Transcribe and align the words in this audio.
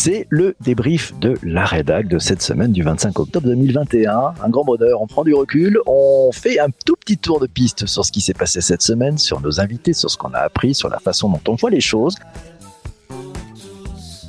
C'est 0.00 0.28
le 0.30 0.54
débrief 0.60 1.12
de 1.18 1.34
la 1.42 1.64
rédac 1.64 2.06
de 2.06 2.20
cette 2.20 2.40
semaine 2.40 2.70
du 2.70 2.84
25 2.84 3.18
octobre 3.18 3.48
2021. 3.48 4.34
Un 4.44 4.48
grand 4.48 4.64
bonheur, 4.64 5.02
on 5.02 5.08
prend 5.08 5.24
du 5.24 5.34
recul, 5.34 5.80
on 5.86 6.30
fait 6.32 6.60
un 6.60 6.68
tout 6.86 6.94
petit 6.94 7.18
tour 7.18 7.40
de 7.40 7.48
piste 7.48 7.86
sur 7.86 8.04
ce 8.04 8.12
qui 8.12 8.20
s'est 8.20 8.32
passé 8.32 8.60
cette 8.60 8.82
semaine, 8.82 9.18
sur 9.18 9.40
nos 9.40 9.60
invités, 9.60 9.92
sur 9.92 10.08
ce 10.08 10.16
qu'on 10.16 10.32
a 10.34 10.38
appris, 10.38 10.72
sur 10.72 10.88
la 10.88 11.00
façon 11.00 11.28
dont 11.28 11.40
on 11.48 11.56
voit 11.56 11.70
les 11.70 11.80
choses 11.80 12.14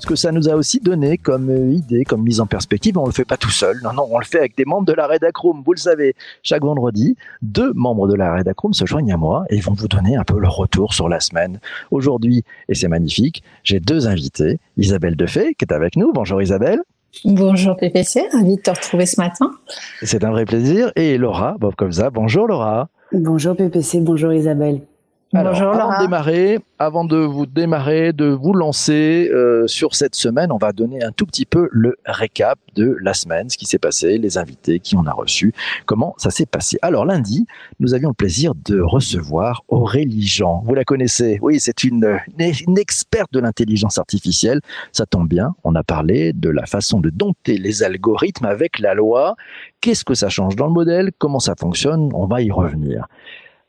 que 0.10 0.16
ça 0.16 0.32
nous 0.32 0.50
a 0.50 0.56
aussi 0.56 0.80
donné 0.80 1.20
comme 1.20 1.52
euh, 1.52 1.72
idée, 1.72 2.04
comme 2.04 2.24
mise 2.24 2.40
en 2.40 2.48
perspective. 2.48 2.98
On 2.98 3.06
le 3.06 3.12
fait 3.12 3.26
pas 3.26 3.38
tout 3.38 3.52
seul. 3.52 3.80
Non, 3.84 3.94
non, 3.94 4.08
on 4.10 4.18
le 4.18 4.26
fait 4.26 4.40
avec 4.40 4.58
des 4.58 4.66
membres 4.66 4.88
de 4.88 4.94
la 4.94 5.06
Redacroom. 5.06 5.62
Vous 5.64 5.74
le 5.74 5.78
savez, 5.78 6.16
chaque 6.42 6.64
vendredi, 6.64 7.16
deux 7.44 7.74
membres 7.74 8.08
de 8.08 8.16
la 8.16 8.36
Redacroom 8.36 8.74
se 8.74 8.88
joignent 8.88 9.14
à 9.14 9.18
moi 9.18 9.46
et 9.52 9.60
vont 9.60 9.74
vous 9.74 9.88
donner 9.88 10.16
un 10.16 10.24
peu 10.24 10.40
leur 10.40 10.56
retour 10.56 10.96
sur 10.96 11.10
la 11.10 11.20
semaine. 11.20 11.60
Aujourd'hui, 11.92 12.44
et 12.70 12.74
c'est 12.74 12.88
magnifique, 12.88 13.44
j'ai 13.64 13.80
deux 13.80 14.08
invités. 14.08 14.58
Isabelle 14.78 15.16
Defay, 15.16 15.54
qui 15.54 15.66
est 15.66 15.74
avec 15.74 15.96
nous. 15.96 16.12
Bonjour 16.12 16.42
Isabelle. 16.42 16.80
Bonjour 17.24 17.78
PPC, 17.78 18.30
ravi 18.34 18.56
de 18.56 18.62
te 18.62 18.72
retrouver 18.72 19.06
ce 19.06 19.22
matin. 19.22 19.52
C'est 20.02 20.24
un 20.24 20.32
vrai 20.32 20.46
plaisir. 20.46 20.92
Et 20.96 21.20
Laura, 21.20 21.56
Bob 21.60 21.76
comme 21.76 21.92
ça. 21.92 22.10
Bonjour 22.10 22.48
Laura. 22.48 22.90
Bonjour 23.12 23.56
PPC, 23.56 24.00
bonjour 24.00 24.34
Isabelle. 24.34 24.82
Bonjour, 25.32 25.74
avant 25.74 25.96
de 25.96 26.02
démarrer, 26.02 26.60
avant 26.80 27.06
de 27.06 27.18
vous 27.18 27.46
démarrer, 27.46 28.14
de 28.14 28.26
vous 28.26 28.52
lancer 28.52 29.30
euh, 29.32 29.68
sur 29.68 29.94
cette 29.94 30.16
semaine, 30.16 30.52
on 30.52 30.58
va 30.58 30.72
donner 30.72 31.04
un 31.04 31.12
tout 31.12 31.28
petit 31.28 31.46
peu 31.46 31.70
le 31.72 31.98
récap 32.04 32.58
de 32.74 32.98
la 33.00 33.14
semaine, 33.14 33.48
ce 33.48 33.56
qui 33.56 33.68
s'est 33.68 33.78
passé, 33.78 34.18
les 34.18 34.40
invités, 34.40 34.80
qui 34.80 34.96
on 34.96 35.06
a 35.06 35.12
reçu, 35.12 35.54
comment 35.86 36.16
ça 36.18 36.32
s'est 36.32 36.48
passé. 36.48 36.80
Alors 36.82 37.06
lundi, 37.06 37.46
nous 37.80 37.94
avions 37.94 38.10
le 38.10 38.16
plaisir 38.16 38.54
de 38.56 38.82
recevoir 38.82 39.62
Aurélie 39.68 40.26
Jean. 40.26 40.64
Vous 40.66 40.74
la 40.74 40.84
connaissez? 40.84 41.38
Oui, 41.44 41.60
c'est 41.60 41.84
une, 41.84 42.20
une 42.40 42.80
experte 42.80 43.32
de 43.32 43.40
l'intelligence 43.40 44.00
artificielle. 44.00 44.62
Ça 44.92 45.06
tombe 45.06 45.28
bien, 45.28 45.54
on 45.64 45.76
a 45.76 45.84
parlé 45.84 46.34
de 46.34 46.50
la 46.50 46.66
façon 46.66 47.00
de 47.00 47.12
dompter 47.12 47.60
les 47.60 47.84
algorithmes 47.84 48.46
avec 48.46 48.80
la 48.80 48.96
loi. 48.96 49.36
Qu'est-ce 49.80 50.04
que 50.04 50.16
ça 50.16 50.30
change 50.30 50.56
dans 50.56 50.66
le 50.66 50.74
modèle? 50.74 51.12
Comment 51.20 51.40
ça 51.40 51.54
fonctionne? 51.56 52.10
On 52.16 52.26
va 52.26 52.42
y 52.42 52.50
revenir. 52.50 53.06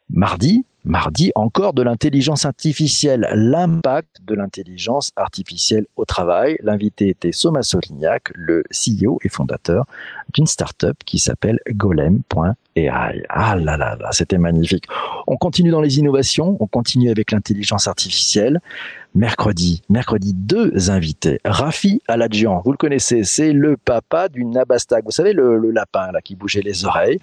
Mardi, 0.08 0.64
Mardi, 0.84 1.30
encore 1.34 1.74
de 1.74 1.82
l'intelligence 1.82 2.46
artificielle, 2.46 3.28
l'impact 3.34 4.20
de 4.22 4.34
l'intelligence 4.34 5.10
artificielle 5.14 5.84
au 5.96 6.06
travail. 6.06 6.56
L'invité 6.62 7.08
était 7.10 7.32
Soma 7.32 7.62
Solignac, 7.62 8.30
le 8.34 8.62
CEO 8.70 9.18
et 9.22 9.28
fondateur 9.28 9.84
d'une 10.32 10.46
start-up 10.46 10.96
qui 11.04 11.18
s'appelle 11.18 11.58
golem.ai. 11.70 12.88
Ah 12.88 13.56
là 13.56 13.76
là 13.76 13.96
là, 13.96 14.08
c'était 14.12 14.38
magnifique. 14.38 14.84
On 15.26 15.36
continue 15.36 15.70
dans 15.70 15.82
les 15.82 15.98
innovations, 15.98 16.56
on 16.60 16.66
continue 16.66 17.10
avec 17.10 17.32
l'intelligence 17.32 17.86
artificielle. 17.86 18.60
Mercredi, 19.14 19.82
mercredi, 19.90 20.32
deux 20.32 20.90
invités. 20.90 21.40
Rafi 21.44 22.00
Aladjian, 22.08 22.62
vous 22.64 22.72
le 22.72 22.78
connaissez, 22.78 23.24
c'est 23.24 23.52
le 23.52 23.76
papa 23.76 24.30
du 24.30 24.46
Nabastag. 24.46 25.04
Vous 25.04 25.10
savez, 25.10 25.34
le, 25.34 25.58
le 25.58 25.72
lapin 25.72 26.10
là 26.12 26.22
qui 26.22 26.36
bougeait 26.36 26.62
les 26.62 26.86
oreilles. 26.86 27.20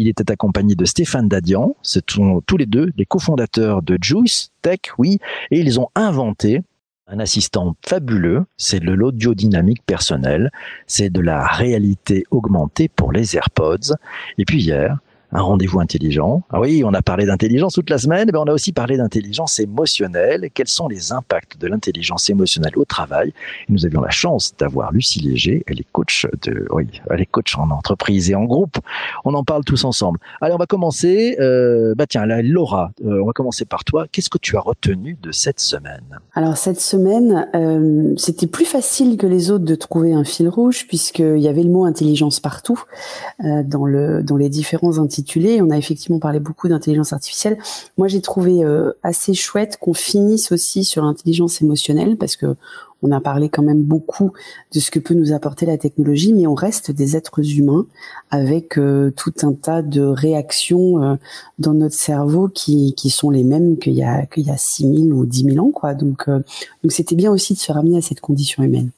Il 0.00 0.06
était 0.06 0.30
accompagné 0.30 0.76
de 0.76 0.84
Stéphane 0.84 1.28
Dadian. 1.28 1.74
Ce 1.82 1.98
tous 1.98 2.56
les 2.56 2.66
deux 2.66 2.92
les 2.96 3.04
cofondateurs 3.04 3.82
de 3.82 3.98
Juice 4.00 4.52
Tech, 4.62 4.78
oui, 4.96 5.18
et 5.50 5.58
ils 5.58 5.80
ont 5.80 5.88
inventé 5.96 6.62
un 7.08 7.18
assistant 7.18 7.74
fabuleux, 7.84 8.44
c'est 8.56 8.78
de 8.78 8.92
l'audio 8.92 9.34
dynamique 9.34 9.82
personnel, 9.84 10.52
c'est 10.86 11.10
de 11.10 11.20
la 11.20 11.44
réalité 11.44 12.24
augmentée 12.30 12.88
pour 12.88 13.10
les 13.10 13.34
AirPods. 13.34 13.96
Et 14.36 14.44
puis 14.44 14.62
hier, 14.62 14.98
un 15.32 15.42
rendez-vous 15.42 15.80
intelligent. 15.80 16.42
Ah 16.50 16.60
oui, 16.60 16.82
on 16.84 16.94
a 16.94 17.02
parlé 17.02 17.26
d'intelligence 17.26 17.74
toute 17.74 17.90
la 17.90 17.98
semaine, 17.98 18.30
mais 18.32 18.38
on 18.38 18.44
a 18.44 18.52
aussi 18.52 18.72
parlé 18.72 18.96
d'intelligence 18.96 19.60
émotionnelle. 19.60 20.48
Quels 20.54 20.68
sont 20.68 20.88
les 20.88 21.12
impacts 21.12 21.58
de 21.58 21.66
l'intelligence 21.66 22.30
émotionnelle 22.30 22.72
au 22.76 22.84
travail? 22.84 23.34
Nous 23.68 23.84
avions 23.84 24.00
la 24.00 24.10
chance 24.10 24.54
d'avoir 24.58 24.90
Lucie 24.92 25.20
Léger, 25.20 25.62
elle 25.66 25.80
est 25.80 25.86
coach 25.92 26.26
de, 26.42 26.66
oui, 26.70 26.86
elle 27.10 27.20
est 27.20 27.26
coach 27.26 27.56
en 27.58 27.70
entreprise 27.70 28.30
et 28.30 28.34
en 28.34 28.44
groupe. 28.44 28.78
On 29.24 29.34
en 29.34 29.44
parle 29.44 29.64
tous 29.64 29.84
ensemble. 29.84 30.18
Allez, 30.40 30.54
on 30.54 30.58
va 30.58 30.66
commencer. 30.66 31.36
Euh, 31.40 31.94
bah 31.94 32.06
tiens, 32.06 32.24
Laura, 32.26 32.92
euh, 33.04 33.20
on 33.22 33.26
va 33.26 33.32
commencer 33.32 33.66
par 33.66 33.84
toi. 33.84 34.06
Qu'est-ce 34.10 34.30
que 34.30 34.38
tu 34.38 34.56
as 34.56 34.60
retenu 34.60 35.18
de 35.22 35.30
cette 35.30 35.60
semaine? 35.60 36.18
Alors 36.34 36.56
cette 36.56 36.80
semaine, 36.80 37.48
euh, 37.54 38.14
c'était 38.16 38.46
plus 38.46 38.64
facile 38.64 39.18
que 39.18 39.26
les 39.26 39.50
autres 39.50 39.64
de 39.64 39.74
trouver 39.74 40.14
un 40.14 40.24
fil 40.24 40.48
rouge 40.48 40.86
puisqu'il 40.86 41.38
y 41.38 41.48
avait 41.48 41.62
le 41.62 41.70
mot 41.70 41.84
intelligence 41.84 42.40
partout 42.40 42.82
dans 43.42 43.84
le 43.84 44.22
dans 44.22 44.36
les 44.36 44.48
différents 44.48 44.98
intelligences 44.98 45.17
on 45.60 45.70
a 45.70 45.78
effectivement 45.78 46.18
parlé 46.18 46.40
beaucoup 46.40 46.68
d'intelligence 46.68 47.12
artificielle. 47.12 47.58
Moi, 47.96 48.08
j'ai 48.08 48.20
trouvé 48.20 48.64
euh, 48.64 48.92
assez 49.02 49.34
chouette 49.34 49.78
qu'on 49.80 49.94
finisse 49.94 50.52
aussi 50.52 50.84
sur 50.84 51.04
l'intelligence 51.04 51.62
émotionnelle 51.62 52.16
parce 52.16 52.36
que 52.36 52.56
on 53.00 53.12
a 53.12 53.20
parlé 53.20 53.48
quand 53.48 53.62
même 53.62 53.84
beaucoup 53.84 54.32
de 54.74 54.80
ce 54.80 54.90
que 54.90 54.98
peut 54.98 55.14
nous 55.14 55.32
apporter 55.32 55.66
la 55.66 55.78
technologie, 55.78 56.32
mais 56.32 56.48
on 56.48 56.54
reste 56.54 56.90
des 56.90 57.16
êtres 57.16 57.48
humains 57.56 57.86
avec 58.30 58.76
euh, 58.76 59.12
tout 59.14 59.32
un 59.42 59.52
tas 59.52 59.82
de 59.82 60.00
réactions 60.00 61.00
euh, 61.00 61.14
dans 61.60 61.74
notre 61.74 61.94
cerveau 61.94 62.48
qui, 62.48 62.94
qui 62.96 63.10
sont 63.10 63.30
les 63.30 63.44
mêmes 63.44 63.78
qu'il 63.78 63.94
y 63.94 64.02
a 64.02 64.26
qu'il 64.26 64.46
y 64.46 64.50
a 64.50 64.56
6000 64.56 65.12
ou 65.12 65.26
10 65.26 65.44
000 65.54 65.64
ans, 65.64 65.70
quoi. 65.70 65.94
Donc, 65.94 66.28
donc 66.28 66.90
c'était 66.90 67.14
bien 67.14 67.30
aussi 67.30 67.54
de 67.54 67.58
se 67.58 67.70
ramener 67.70 67.98
à 67.98 68.02
cette 68.02 68.20
condition 68.20 68.64
humaine. 68.64 68.90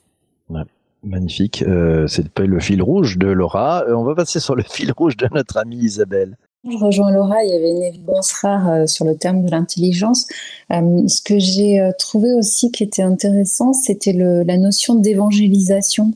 Magnifique. 1.03 1.63
Euh, 1.63 2.07
c'est 2.07 2.39
le 2.39 2.61
fil 2.61 2.83
rouge 2.83 3.19
de 3.19 3.27
Laura. 3.29 3.85
Euh, 3.89 3.95
on 3.95 4.05
va 4.05 4.15
passer 4.15 4.41
sur 4.41 4.55
le 4.55 4.63
fil 4.69 4.93
rouge 4.93 5.17
de 5.17 5.29
notre 5.33 5.57
amie 5.57 5.79
Isabelle. 5.79 6.37
Je 6.71 6.77
rejoins 6.77 7.11
Laura, 7.11 7.43
il 7.43 7.51
y 7.51 7.55
avait 7.55 7.71
une 7.71 7.83
évidence 7.83 8.33
rare 8.33 8.69
euh, 8.71 8.87
sur 8.87 9.07
le 9.07 9.17
terme 9.17 9.43
de 9.45 9.51
l'intelligence. 9.51 10.27
ce 10.71 11.23
que 11.23 11.39
j'ai 11.39 11.91
trouvé 11.99 12.35
aussi 12.35 12.71
qui 12.71 12.83
était 12.83 13.03
intéressant, 13.03 13.73
c'était 13.73 14.13
la 14.13 14.59
notion 14.59 14.95
d'évangélisation. 14.95 16.13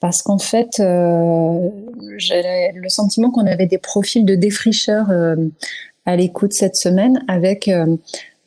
Parce 0.00 0.22
qu'en 0.22 0.38
fait, 0.38 0.76
j'ai 0.78 2.42
le 2.72 2.88
sentiment 2.88 3.32
qu'on 3.32 3.46
avait 3.46 3.66
des 3.66 3.78
profils 3.78 4.24
de 4.24 4.36
défricheurs 4.36 5.10
à 6.08 6.16
l'écoute 6.16 6.54
cette 6.54 6.76
semaine 6.76 7.22
avec 7.28 7.68
euh, 7.68 7.96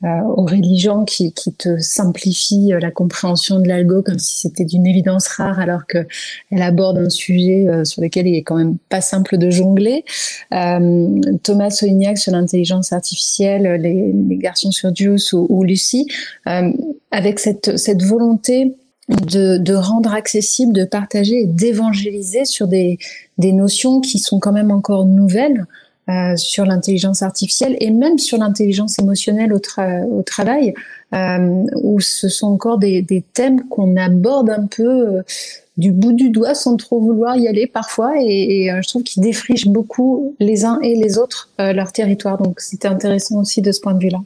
aux 0.02 0.44
religions 0.44 1.04
qui, 1.04 1.32
qui, 1.32 1.52
te 1.52 1.78
simplifient 1.78 2.72
euh, 2.72 2.80
la 2.80 2.90
compréhension 2.90 3.60
de 3.60 3.68
l'algo 3.68 4.02
comme 4.02 4.18
si 4.18 4.40
c'était 4.40 4.64
d'une 4.64 4.86
évidence 4.86 5.28
rare 5.28 5.60
alors 5.60 5.86
que 5.86 6.06
elle 6.50 6.62
aborde 6.62 6.98
un 6.98 7.10
sujet 7.10 7.66
euh, 7.68 7.84
sur 7.84 8.02
lequel 8.02 8.26
il 8.26 8.34
est 8.34 8.42
quand 8.42 8.56
même 8.56 8.76
pas 8.88 9.00
simple 9.00 9.38
de 9.38 9.50
jongler. 9.50 10.04
Euh, 10.52 11.20
Thomas 11.42 11.70
Solignac 11.70 12.18
sur 12.18 12.32
l'intelligence 12.32 12.92
artificielle, 12.92 13.80
les, 13.80 14.12
les, 14.12 14.36
garçons 14.36 14.70
sur 14.70 14.94
Juice 14.94 15.32
ou, 15.32 15.46
ou 15.48 15.64
Lucie, 15.64 16.06
euh, 16.46 16.72
avec 17.10 17.38
cette, 17.38 17.76
cette 17.78 18.02
volonté 18.02 18.74
de, 19.08 19.58
de, 19.58 19.74
rendre 19.74 20.14
accessible, 20.14 20.72
de 20.72 20.84
partager 20.84 21.42
et 21.42 21.46
d'évangéliser 21.46 22.44
sur 22.44 22.68
des, 22.68 22.98
des 23.38 23.52
notions 23.52 24.00
qui 24.00 24.18
sont 24.18 24.38
quand 24.38 24.52
même 24.52 24.70
encore 24.70 25.06
nouvelles. 25.06 25.66
Euh, 26.12 26.36
sur 26.36 26.66
l'intelligence 26.66 27.22
artificielle 27.22 27.76
et 27.80 27.90
même 27.90 28.18
sur 28.18 28.36
l'intelligence 28.36 28.98
émotionnelle 28.98 29.52
au, 29.52 29.60
travail, 30.22 30.74
euh, 31.14 31.64
où 31.82 32.00
ce 32.00 32.28
sont 32.28 32.48
encore 32.48 32.78
des, 32.78 33.02
des 33.02 33.22
thèmes 33.22 33.66
qu'on 33.68 33.96
aborde 33.96 34.50
un 34.50 34.66
peu 34.66 34.82
euh, 34.82 35.22
du 35.76 35.90
bout 35.90 36.12
du 36.12 36.30
doigt 36.30 36.54
sans 36.54 36.76
trop 36.76 37.00
vouloir 37.00 37.36
y 37.36 37.48
aller 37.48 37.66
parfois, 37.66 38.12
et, 38.20 38.64
et 38.64 38.72
euh, 38.72 38.80
je 38.82 38.88
trouve 38.88 39.04
qu'ils 39.04 39.22
défrichent 39.22 39.68
beaucoup 39.68 40.34
les 40.38 40.64
uns 40.64 40.80
et 40.82 40.96
les 40.96 41.18
autres 41.18 41.50
leur 41.58 41.92
territoire. 41.92 42.36
Donc 42.36 42.60
c'était 42.60 42.88
intéressant 42.88 43.40
aussi 43.40 43.62
de 43.62 43.72
ce 43.72 43.80
point 43.80 43.94
de 43.94 44.02
vue-là. 44.02 44.18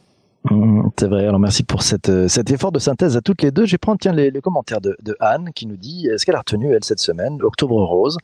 Mmh, 0.50 0.90
c'est 0.96 1.08
vrai. 1.08 1.26
Alors 1.26 1.40
merci 1.40 1.64
pour 1.64 1.82
cette, 1.82 2.08
euh, 2.08 2.28
cet 2.28 2.50
effort 2.52 2.70
de 2.70 2.78
synthèse 2.78 3.16
à 3.16 3.20
toutes 3.20 3.42
les 3.42 3.50
deux. 3.50 3.66
Je 3.66 3.72
vais 3.72 3.78
prendre 3.78 3.98
tiens 3.98 4.12
les, 4.12 4.30
les 4.30 4.40
commentaires 4.40 4.80
de, 4.80 4.96
de, 5.02 5.16
Anne 5.18 5.50
qui 5.54 5.66
nous 5.66 5.76
dit 5.76 6.08
ce 6.16 6.24
qu'elle 6.24 6.36
a 6.36 6.38
retenu 6.38 6.72
elle 6.72 6.84
cette 6.84 7.00
semaine, 7.00 7.42
Octobre 7.42 7.82
Rose? 7.82 8.16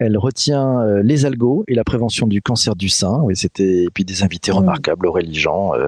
Elle 0.00 0.18
retient 0.18 0.80
euh, 0.80 1.02
les 1.04 1.24
algos 1.24 1.64
et 1.68 1.74
la 1.74 1.84
prévention 1.84 2.26
du 2.26 2.42
cancer 2.42 2.74
du 2.74 2.88
sein. 2.88 3.20
Oui, 3.22 3.36
c'était 3.36 3.84
et 3.84 3.90
puis 3.94 4.04
des 4.04 4.24
invités 4.24 4.50
mmh. 4.50 4.56
remarquables, 4.56 5.06
Aurélie 5.06 5.34
Jean, 5.34 5.74
euh, 5.74 5.86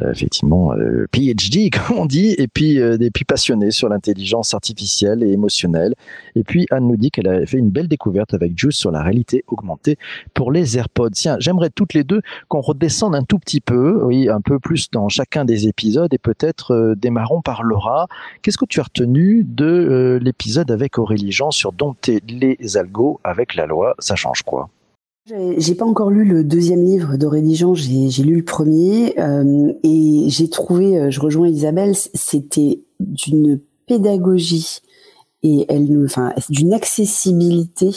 euh 0.00 0.12
effectivement 0.12 0.72
PhD 1.12 1.70
comme 1.86 1.98
on 1.98 2.06
dit, 2.06 2.34
et 2.38 2.48
puis 2.48 2.76
des 2.98 3.10
puis 3.10 3.24
passionnés 3.24 3.70
sur 3.70 3.88
l'intelligence 3.88 4.54
artificielle 4.54 5.22
et 5.22 5.32
émotionnelle. 5.32 5.94
Et 6.34 6.44
puis 6.44 6.66
Anne 6.70 6.88
nous 6.88 6.96
dit 6.96 7.10
qu'elle 7.10 7.28
a 7.28 7.44
fait 7.44 7.58
une 7.58 7.70
belle 7.70 7.88
découverte 7.88 8.32
avec 8.32 8.58
Juice 8.58 8.76
sur 8.76 8.90
la 8.90 9.02
réalité 9.02 9.44
augmentée 9.48 9.98
pour 10.32 10.50
les 10.50 10.78
AirPods. 10.78 11.10
Tiens, 11.10 11.36
j'aimerais 11.40 11.70
toutes 11.70 11.92
les 11.92 12.04
deux 12.04 12.22
qu'on 12.48 12.60
redescende 12.60 13.14
un 13.14 13.22
tout 13.22 13.38
petit 13.38 13.60
peu, 13.60 14.02
oui, 14.02 14.30
un 14.30 14.40
peu 14.40 14.58
plus 14.58 14.90
dans 14.90 15.08
chaque 15.08 15.25
chacun 15.26 15.44
des 15.44 15.66
épisodes 15.66 16.12
et 16.14 16.18
peut-être 16.18 16.72
euh, 16.72 16.94
démarrons 16.94 17.42
par 17.42 17.64
Laura. 17.64 18.06
Qu'est-ce 18.42 18.58
que 18.58 18.64
tu 18.64 18.78
as 18.78 18.84
retenu 18.84 19.44
de 19.44 19.64
euh, 19.64 20.18
l'épisode 20.20 20.70
avec 20.70 20.98
Aurélie 20.98 21.32
Jean 21.32 21.50
sur 21.50 21.72
dompter 21.72 22.22
les 22.28 22.76
algos 22.76 23.18
avec 23.24 23.56
la 23.56 23.66
loi 23.66 23.94
Ça 23.98 24.14
change 24.14 24.42
quoi? 24.42 24.68
J'ai 25.28 25.74
pas 25.74 25.84
encore 25.84 26.10
lu 26.10 26.24
le 26.24 26.44
deuxième 26.44 26.84
livre 26.84 27.16
d'Aurélie 27.16 27.56
Jean, 27.56 27.74
j'ai 27.74 28.22
lu 28.22 28.36
le 28.36 28.44
premier 28.44 29.18
euh, 29.18 29.72
et 29.82 30.26
j'ai 30.28 30.48
trouvé, 30.48 31.10
je 31.10 31.18
rejoins 31.18 31.48
Isabelle, 31.48 31.96
c'était 31.96 32.80
d'une 33.00 33.60
pédagogie 33.88 34.78
et 35.42 35.66
elle, 35.68 36.04
enfin, 36.04 36.32
d'une 36.48 36.72
accessibilité 36.72 37.90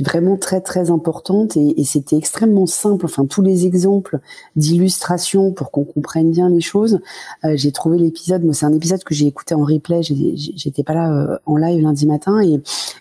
vraiment 0.00 0.36
très 0.36 0.60
très 0.60 0.90
importante 0.90 1.56
et, 1.56 1.80
et 1.80 1.84
c'était 1.84 2.16
extrêmement 2.16 2.66
simple. 2.66 3.04
Enfin, 3.04 3.26
tous 3.26 3.42
les 3.42 3.66
exemples 3.66 4.18
d'illustration 4.56 5.52
pour 5.52 5.70
qu'on 5.70 5.84
comprenne 5.84 6.30
bien 6.30 6.48
les 6.48 6.60
choses. 6.60 7.00
j'ai 7.44 7.72
trouvé 7.72 7.98
l'épisode. 7.98 8.44
Moi, 8.44 8.54
c'est 8.54 8.66
un 8.66 8.72
épisode 8.72 9.02
que 9.04 9.14
j'ai 9.14 9.26
écouté 9.26 9.54
en 9.54 9.64
replay. 9.64 10.02
J'étais 10.02 10.82
pas 10.82 10.94
là 10.94 11.40
en 11.46 11.56
live 11.56 11.82
lundi 11.82 12.06
matin 12.06 12.40
et, 12.40 12.60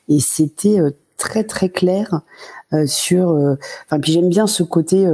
et 0.10 0.20
c'était 0.20 0.80
très 1.18 1.44
très 1.44 1.70
clair 1.70 2.22
sur. 2.86 3.30
Enfin, 3.86 4.00
puis 4.00 4.12
j'aime 4.12 4.30
bien 4.30 4.48
ce 4.48 4.64
côté 4.64 5.08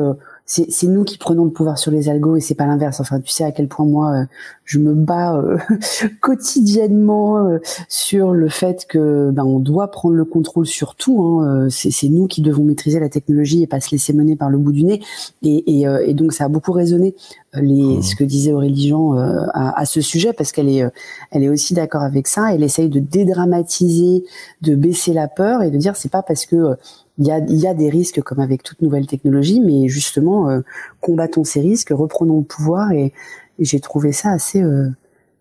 c'est 0.45 0.87
nous 0.87 1.05
qui 1.05 1.17
prenons 1.17 1.45
le 1.45 1.51
pouvoir 1.51 1.77
sur 1.77 1.89
les 1.89 2.09
algos 2.09 2.35
et 2.35 2.41
c'est 2.41 2.55
pas 2.55 2.65
l'inverse. 2.65 2.99
Enfin, 2.99 3.21
tu 3.21 3.31
sais 3.31 3.45
à 3.45 3.51
quel 3.51 3.69
point 3.69 3.85
moi 3.85 4.11
euh, 4.11 4.25
je 4.65 4.77
me 4.77 4.93
bats 4.93 5.35
euh, 5.35 5.57
quotidiennement 6.21 7.47
euh, 7.47 7.59
sur 7.87 8.33
le 8.33 8.49
fait 8.49 8.85
que 8.87 9.31
ben 9.31 9.45
on 9.45 9.59
doit 9.59 9.89
prendre 9.89 10.15
le 10.15 10.25
contrôle 10.25 10.65
sur 10.65 10.95
tout. 10.95 11.23
Hein, 11.23 11.69
c'est 11.69 12.09
nous 12.09 12.27
qui 12.27 12.41
devons 12.41 12.63
maîtriser 12.63 12.99
la 12.99 13.09
technologie 13.09 13.63
et 13.63 13.67
pas 13.67 13.79
se 13.79 13.91
laisser 13.91 14.11
mener 14.11 14.35
par 14.35 14.49
le 14.49 14.57
bout 14.57 14.73
du 14.73 14.83
nez. 14.83 15.01
Et, 15.43 15.81
et, 15.81 15.85
et 16.05 16.13
donc 16.13 16.33
ça 16.33 16.45
a 16.45 16.49
beaucoup 16.49 16.73
résonné 16.73 17.15
les, 17.53 17.97
mmh. 17.97 18.01
ce 18.01 18.15
que 18.15 18.23
disait 18.23 18.51
Aurélie 18.51 18.89
Jean 18.89 19.13
à, 19.13 19.79
à, 19.79 19.85
ce 19.85 20.01
sujet 20.01 20.33
parce 20.33 20.51
qu'elle 20.51 20.69
est 20.69 20.83
elle 21.31 21.43
est 21.43 21.49
aussi 21.49 21.73
d'accord 21.73 22.01
avec 22.01 22.27
ça. 22.27 22.53
Elle 22.53 22.63
essaye 22.63 22.89
de 22.89 22.99
dédramatiser, 22.99 24.25
de 24.61 24.75
baisser 24.75 25.13
la 25.13 25.27
peur 25.27 25.63
et 25.63 25.71
de 25.71 25.77
dire 25.77 25.95
c'est 25.95 26.11
pas 26.11 26.23
parce 26.23 26.45
que 26.45 26.75
il 27.17 27.27
y 27.27 27.31
a, 27.31 27.39
y 27.39 27.67
a, 27.67 27.73
des 27.73 27.89
risques 27.89 28.21
comme 28.21 28.39
avec 28.39 28.63
toute 28.63 28.81
nouvelle 28.81 29.05
technologie, 29.05 29.61
mais 29.61 29.87
justement, 29.87 30.49
euh, 30.49 30.61
combattons 30.99 31.43
ces 31.43 31.61
risques, 31.61 31.89
reprenons 31.91 32.39
le 32.39 32.45
pouvoir 32.45 32.91
et, 32.91 33.13
j'ai 33.59 33.79
trouvé 33.79 34.11
ça 34.13 34.31
assez 34.31 34.63
euh, 34.63 34.89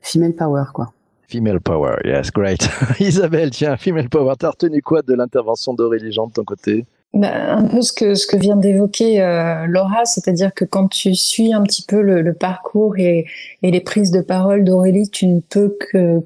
female 0.03 0.35
power, 0.35 0.65
quoi. 0.75 0.93
Female 1.29 1.61
power, 1.61 1.97
yes, 2.05 2.31
great. 2.31 2.69
Isabelle, 3.01 3.51
tiens, 3.51 3.79
female 3.79 4.11
power, 4.11 4.35
t'as 4.39 4.51
retenu 4.51 4.83
quoi 4.83 5.01
de 5.01 5.15
l'intervention 5.15 5.73
d'Aurélie 5.73 6.13
Jean 6.13 6.27
de 6.27 6.33
ton 6.35 6.45
côté? 6.45 6.85
Bah, 7.15 7.57
un 7.57 7.65
peu 7.65 7.83
ce 7.83 7.93
que 7.93 8.15
ce 8.15 8.27
que 8.27 8.39
vient 8.39 8.57
d'évoquer 8.57 9.21
euh, 9.21 9.67
Laura, 9.67 10.07
c'est-à-dire 10.07 10.55
que 10.55 10.65
quand 10.65 10.89
tu 10.89 11.15
suis 11.15 11.53
un 11.53 11.63
petit 11.63 11.83
peu 11.83 12.01
le, 12.01 12.23
le 12.23 12.33
parcours 12.33 12.97
et, 12.97 13.27
et, 13.63 13.71
les 13.71 13.81
prises 13.81 14.11
de 14.11 14.23
parole 14.23 14.65
d'Aurélie, 14.65 15.11
tu 15.11 15.27
ne 15.27 15.41
peux 15.41 15.77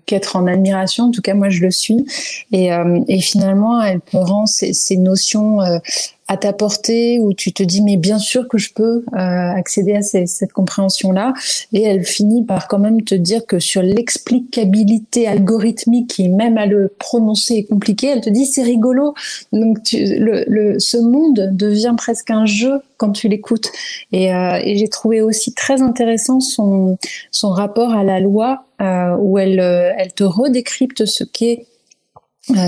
qu'être 0.06 0.36
en 0.36 0.46
admiration. 0.46 1.06
En 1.06 1.10
tout 1.10 1.22
cas, 1.22 1.34
moi, 1.34 1.48
je 1.48 1.62
le 1.62 1.72
suis. 1.72 2.06
Et, 2.52 2.72
euh, 2.72 3.00
et 3.08 3.20
finalement, 3.20 3.82
elle 3.82 4.00
rendre 4.12 4.48
ces, 4.48 4.72
ces 4.72 4.96
notions 4.96 5.60
euh, 5.60 5.78
à 6.28 6.36
ta 6.36 6.52
portée 6.52 7.18
où 7.20 7.32
tu 7.32 7.52
te 7.52 7.62
dis 7.62 7.82
mais 7.82 7.96
bien 7.96 8.18
sûr 8.18 8.48
que 8.48 8.58
je 8.58 8.72
peux 8.72 9.04
euh, 9.12 9.16
accéder 9.16 9.94
à 9.94 10.02
cette 10.02 10.52
compréhension 10.52 11.12
là 11.12 11.32
et 11.72 11.82
elle 11.82 12.04
finit 12.04 12.44
par 12.44 12.68
quand 12.68 12.78
même 12.78 13.02
te 13.02 13.14
dire 13.14 13.46
que 13.46 13.58
sur 13.58 13.82
l'explicabilité 13.82 15.26
algorithmique 15.28 16.10
qui 16.10 16.28
même 16.28 16.58
à 16.58 16.66
le 16.66 16.92
prononcer 16.98 17.54
est 17.54 17.64
compliqué. 17.64 18.08
Elle 18.08 18.20
te 18.20 18.30
dit 18.30 18.46
c'est 18.46 18.62
rigolo. 18.62 19.14
Donc 19.52 19.82
tu, 19.82 19.98
le, 19.98 20.44
le, 20.46 20.78
ce 20.78 20.96
monde 20.96 21.50
devient 21.52 21.94
presque 21.96 22.30
un 22.30 22.46
jeu 22.46 22.80
quand 22.96 23.10
tu 23.10 23.28
l'écoutes. 23.28 23.70
Et, 24.12 24.34
euh, 24.34 24.60
et 24.62 24.76
j'ai 24.76 24.88
trouvé 24.88 25.22
aussi 25.22 25.52
très 25.52 25.82
intéressant 25.82 26.40
son 26.40 26.98
son 27.30 27.50
rapport 27.50 27.92
à 27.92 28.04
la 28.04 28.20
loi 28.20 28.64
euh, 28.80 29.16
où 29.18 29.38
elle 29.38 29.60
euh, 29.60 29.92
elle 29.96 30.12
te 30.12 30.24
redécrypte 30.24 31.04
ce 31.06 31.24
qu'est 31.24 31.66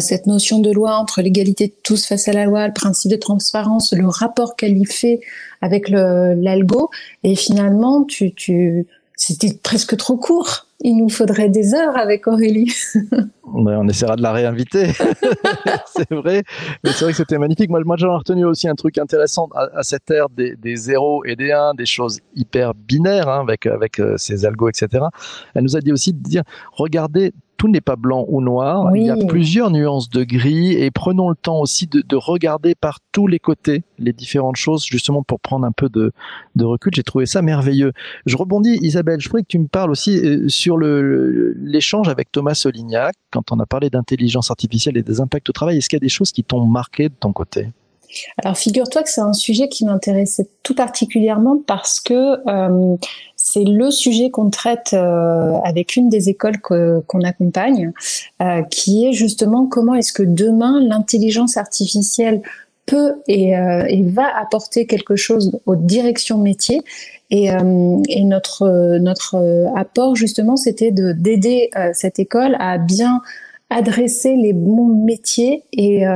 cette 0.01 0.27
notion 0.27 0.59
de 0.59 0.71
loi 0.73 0.97
entre 0.97 1.23
l'égalité 1.23 1.69
de 1.69 1.75
tous 1.83 2.07
face 2.07 2.29
à 2.29 2.33
la 2.33 2.45
loi, 2.45 2.67
le 2.67 2.73
principe 2.73 3.11
de 3.11 3.17
transparence, 3.17 3.93
le 3.93 4.07
rapport 4.07 4.57
qu'elle 4.57 4.77
y 4.77 4.85
fait 4.85 5.21
avec 5.61 5.89
l'algo, 5.89 6.91
et 7.23 7.37
finalement, 7.37 8.05
tu, 8.05 8.35
tu, 8.35 8.87
c'était 9.17 9.55
presque 9.63 9.97
trop 9.97 10.17
court. 10.17 10.67
Il 10.81 10.97
nous 10.97 11.09
faudrait 11.09 11.49
des 11.49 11.75
heures 11.75 11.97
avec 11.97 12.29
Aurélie. 12.29 12.73
on 13.45 13.89
essaiera 13.89 14.15
de 14.15 14.23
la 14.23 14.31
réinviter, 14.31 14.93
c'est 15.87 16.13
vrai. 16.13 16.45
Mais 16.85 16.93
c'est 16.93 17.05
vrai 17.05 17.11
que 17.11 17.17
c'était 17.17 17.39
magnifique. 17.39 17.69
Moi, 17.69 17.81
moi 17.85 17.97
j'en 17.99 18.15
ai 18.15 18.17
retenu 18.17 18.45
aussi 18.45 18.69
un 18.69 18.77
truc 18.77 18.97
intéressant 18.97 19.49
à, 19.55 19.83
cette 19.83 20.09
ère 20.13 20.29
des, 20.29 20.55
des 20.55 20.77
0 20.77 21.25
et 21.25 21.35
des 21.35 21.51
1, 21.51 21.75
des 21.75 21.87
choses 21.87 22.21
hyper 22.37 22.75
binaires 22.75 23.29
hein, 23.29 23.41
avec, 23.41 23.67
avec 23.67 23.99
euh, 23.99 24.15
ces 24.19 24.45
algos, 24.45 24.69
etc. 24.69 25.05
Elle 25.55 25.65
nous 25.65 25.77
a 25.77 25.81
dit 25.81 25.91
aussi 25.91 26.13
de 26.13 26.23
dire, 26.23 26.45
regardez 26.73 27.33
tout 27.59 27.69
n'est 27.69 27.83
pas 27.83 27.97
blanc 27.97 28.25
ou 28.29 28.41
noir. 28.41 28.95
Il 28.97 29.03
y 29.03 29.11
a 29.11 29.17
plusieurs 29.17 29.71
nuances 29.71 30.09
de 30.09 30.23
gris 30.23 30.73
et 30.73 30.91
prenons 30.91 31.29
le 31.29 31.35
temps 31.35 31.61
aussi 31.61 31.87
de, 31.87 32.01
de, 32.01 32.17
regarder 32.17 32.75
par 32.75 33.01
tous 33.13 33.27
les 33.27 33.39
côtés 33.39 33.83
les 33.99 34.13
différentes 34.13 34.57
choses 34.57 34.85
justement 34.87 35.23
pour 35.23 35.41
prendre 35.41 35.67
un 35.67 35.73
peu 35.73 35.89
de, 35.89 36.13
de 36.57 36.65
recul. 36.65 36.93
J'ai 36.95 37.03
trouvé 37.03 37.27
ça 37.27 37.43
merveilleux. 37.43 37.93
Je 38.27 38.37
rebondis, 38.37 38.79
Isabelle, 38.81 39.21
je 39.21 39.29
voudrais 39.29 39.43
que 39.43 39.49
tu 39.49 39.59
me 39.59 39.67
parles 39.67 39.91
aussi 39.91 40.19
euh, 40.19 40.49
sur 40.49 40.79
l'échange 40.79 42.09
avec 42.09 42.31
Thomas 42.31 42.55
Solignac 42.55 43.15
quand 43.31 43.51
on 43.53 43.59
a 43.59 43.67
parlé 43.67 43.91
d'intelligence 43.91 44.51
artificielle 44.51 44.97
et 44.97 45.03
des 45.03 45.21
impacts 45.21 45.51
au 45.51 45.53
travail. 45.53 45.79
Est-ce 45.79 45.89
qu'il 45.89 45.97
y 45.97 46.01
a 46.03 46.07
des 46.07 46.09
choses 46.09 46.31
qui 46.31 46.45
t'ont 46.45 46.65
marqué 46.65 47.09
de 47.09 47.15
ton 47.19 47.33
côté? 47.33 47.69
Alors 48.43 48.57
figure-toi 48.57 49.03
que 49.03 49.11
c'est 49.11 49.21
un 49.21 49.33
sujet 49.33 49.69
qui 49.69 49.85
m'intéressait 49.85 50.49
tout 50.63 50.75
particulièrement 50.75 51.59
parce 51.67 52.01
que 52.01 52.39
euh, 52.49 52.97
c'est 53.51 53.65
le 53.65 53.91
sujet 53.91 54.31
qu'on 54.31 54.51
traite 54.51 54.91
euh, 54.93 55.55
avec 55.65 55.97
une 55.97 56.09
des 56.09 56.29
écoles 56.29 56.61
qu'on 56.61 57.23
accompagne, 57.23 57.93
euh, 58.43 58.63
qui 58.63 59.07
est 59.07 59.13
justement 59.13 59.67
comment 59.67 59.95
est-ce 59.95 60.13
que 60.13 60.23
demain 60.23 60.83
l'intelligence 60.83 61.57
artificielle 61.57 62.43
peut 62.85 63.15
et, 63.27 63.57
euh, 63.57 63.85
et, 63.89 64.03
va 64.03 64.27
apporter 64.37 64.87
quelque 64.87 65.17
chose 65.17 65.59
aux 65.67 65.77
directions 65.77 66.39
métiers. 66.39 66.83
Et, 67.31 67.49
et 67.49 68.25
notre 68.25 68.97
notre 68.99 69.37
apport 69.77 70.17
justement, 70.17 70.57
c'était 70.57 70.93
de 70.93 71.13
d'aider 71.13 71.69
cette 71.93 72.19
école 72.19 72.57
à 72.59 72.79
bien 72.79 73.21
adresser 73.69 74.35
les 74.35 74.55
bons 74.55 74.87
métiers 74.87 75.63
et, 75.73 76.07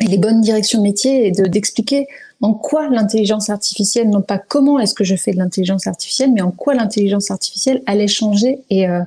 et 0.00 0.06
les 0.06 0.18
bonnes 0.18 0.40
directions 0.40 0.82
métiers 0.82 1.26
et 1.26 1.30
d'expliquer 1.30 2.06
en 2.42 2.54
quoi 2.54 2.88
l'intelligence 2.88 3.50
artificielle, 3.50 4.08
non 4.08 4.22
pas 4.22 4.38
comment 4.38 4.78
est-ce 4.78 4.94
que 4.94 5.04
je 5.04 5.14
fais 5.14 5.32
de 5.32 5.38
l'intelligence 5.38 5.86
artificielle, 5.86 6.32
mais 6.32 6.40
en 6.40 6.50
quoi 6.50 6.74
l'intelligence 6.74 7.30
artificielle 7.30 7.82
allait 7.86 8.08
changer 8.08 8.60
et, 8.70 8.88
euh, 8.88 9.02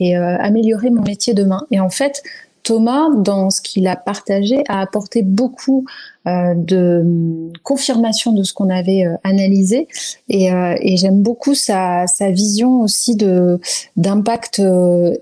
et 0.00 0.18
euh, 0.18 0.36
améliorer 0.38 0.90
mon 0.90 1.02
métier 1.02 1.32
demain. 1.32 1.66
Et 1.70 1.80
en 1.80 1.88
fait, 1.88 2.22
Thomas, 2.64 3.10
dans 3.14 3.50
ce 3.50 3.60
qu'il 3.60 3.86
a 3.86 3.94
partagé, 3.94 4.64
a 4.68 4.80
apporté 4.80 5.22
beaucoup 5.22 5.84
euh, 6.26 6.54
de 6.56 7.52
confirmation 7.62 8.32
de 8.32 8.42
ce 8.42 8.54
qu'on 8.54 8.70
avait 8.70 9.04
euh, 9.04 9.16
analysé, 9.22 9.86
et, 10.30 10.50
euh, 10.50 10.74
et 10.80 10.96
j'aime 10.96 11.22
beaucoup 11.22 11.54
sa, 11.54 12.06
sa, 12.06 12.30
vision 12.30 12.80
aussi 12.80 13.16
de 13.16 13.60
d'impact 13.96 14.62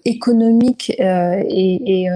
économique 0.05 0.91
et, 0.91 2.05
et, 2.05 2.09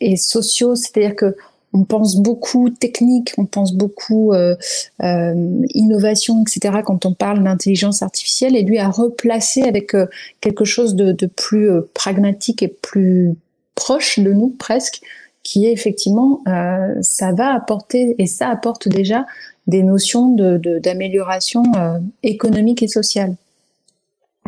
et 0.00 0.16
sociaux, 0.16 0.74
c'est-à-dire 0.74 1.16
que 1.16 1.34
on 1.74 1.84
pense 1.84 2.16
beaucoup 2.16 2.70
technique, 2.70 3.34
on 3.36 3.46
pense 3.46 3.74
beaucoup 3.74 4.32
euh, 4.32 4.54
euh, 5.02 5.66
innovation, 5.74 6.42
etc. 6.42 6.82
quand 6.84 7.04
on 7.04 7.12
parle 7.12 7.42
d'intelligence 7.42 8.00
artificielle, 8.00 8.56
et 8.56 8.62
lui 8.62 8.78
a 8.78 8.88
replacé 8.88 9.62
avec 9.62 9.94
euh, 9.94 10.06
quelque 10.40 10.64
chose 10.64 10.94
de, 10.94 11.26
plus 11.26 11.68
pragmatique 11.92 12.62
et 12.62 12.68
plus 12.68 13.34
proche 13.74 14.20
de 14.20 14.32
nous 14.32 14.50
presque, 14.50 15.00
qui 15.42 15.66
est 15.66 15.72
effectivement, 15.72 16.42
ça 17.00 17.32
va 17.32 17.54
apporter 17.54 18.14
et 18.18 18.26
ça 18.26 18.48
apporte 18.48 18.88
déjà 18.88 19.26
des 19.66 19.82
notions 19.82 20.28
d'amélioration 20.28 21.64
économique 22.22 22.82
et 22.82 22.88
sociale. 22.88 23.34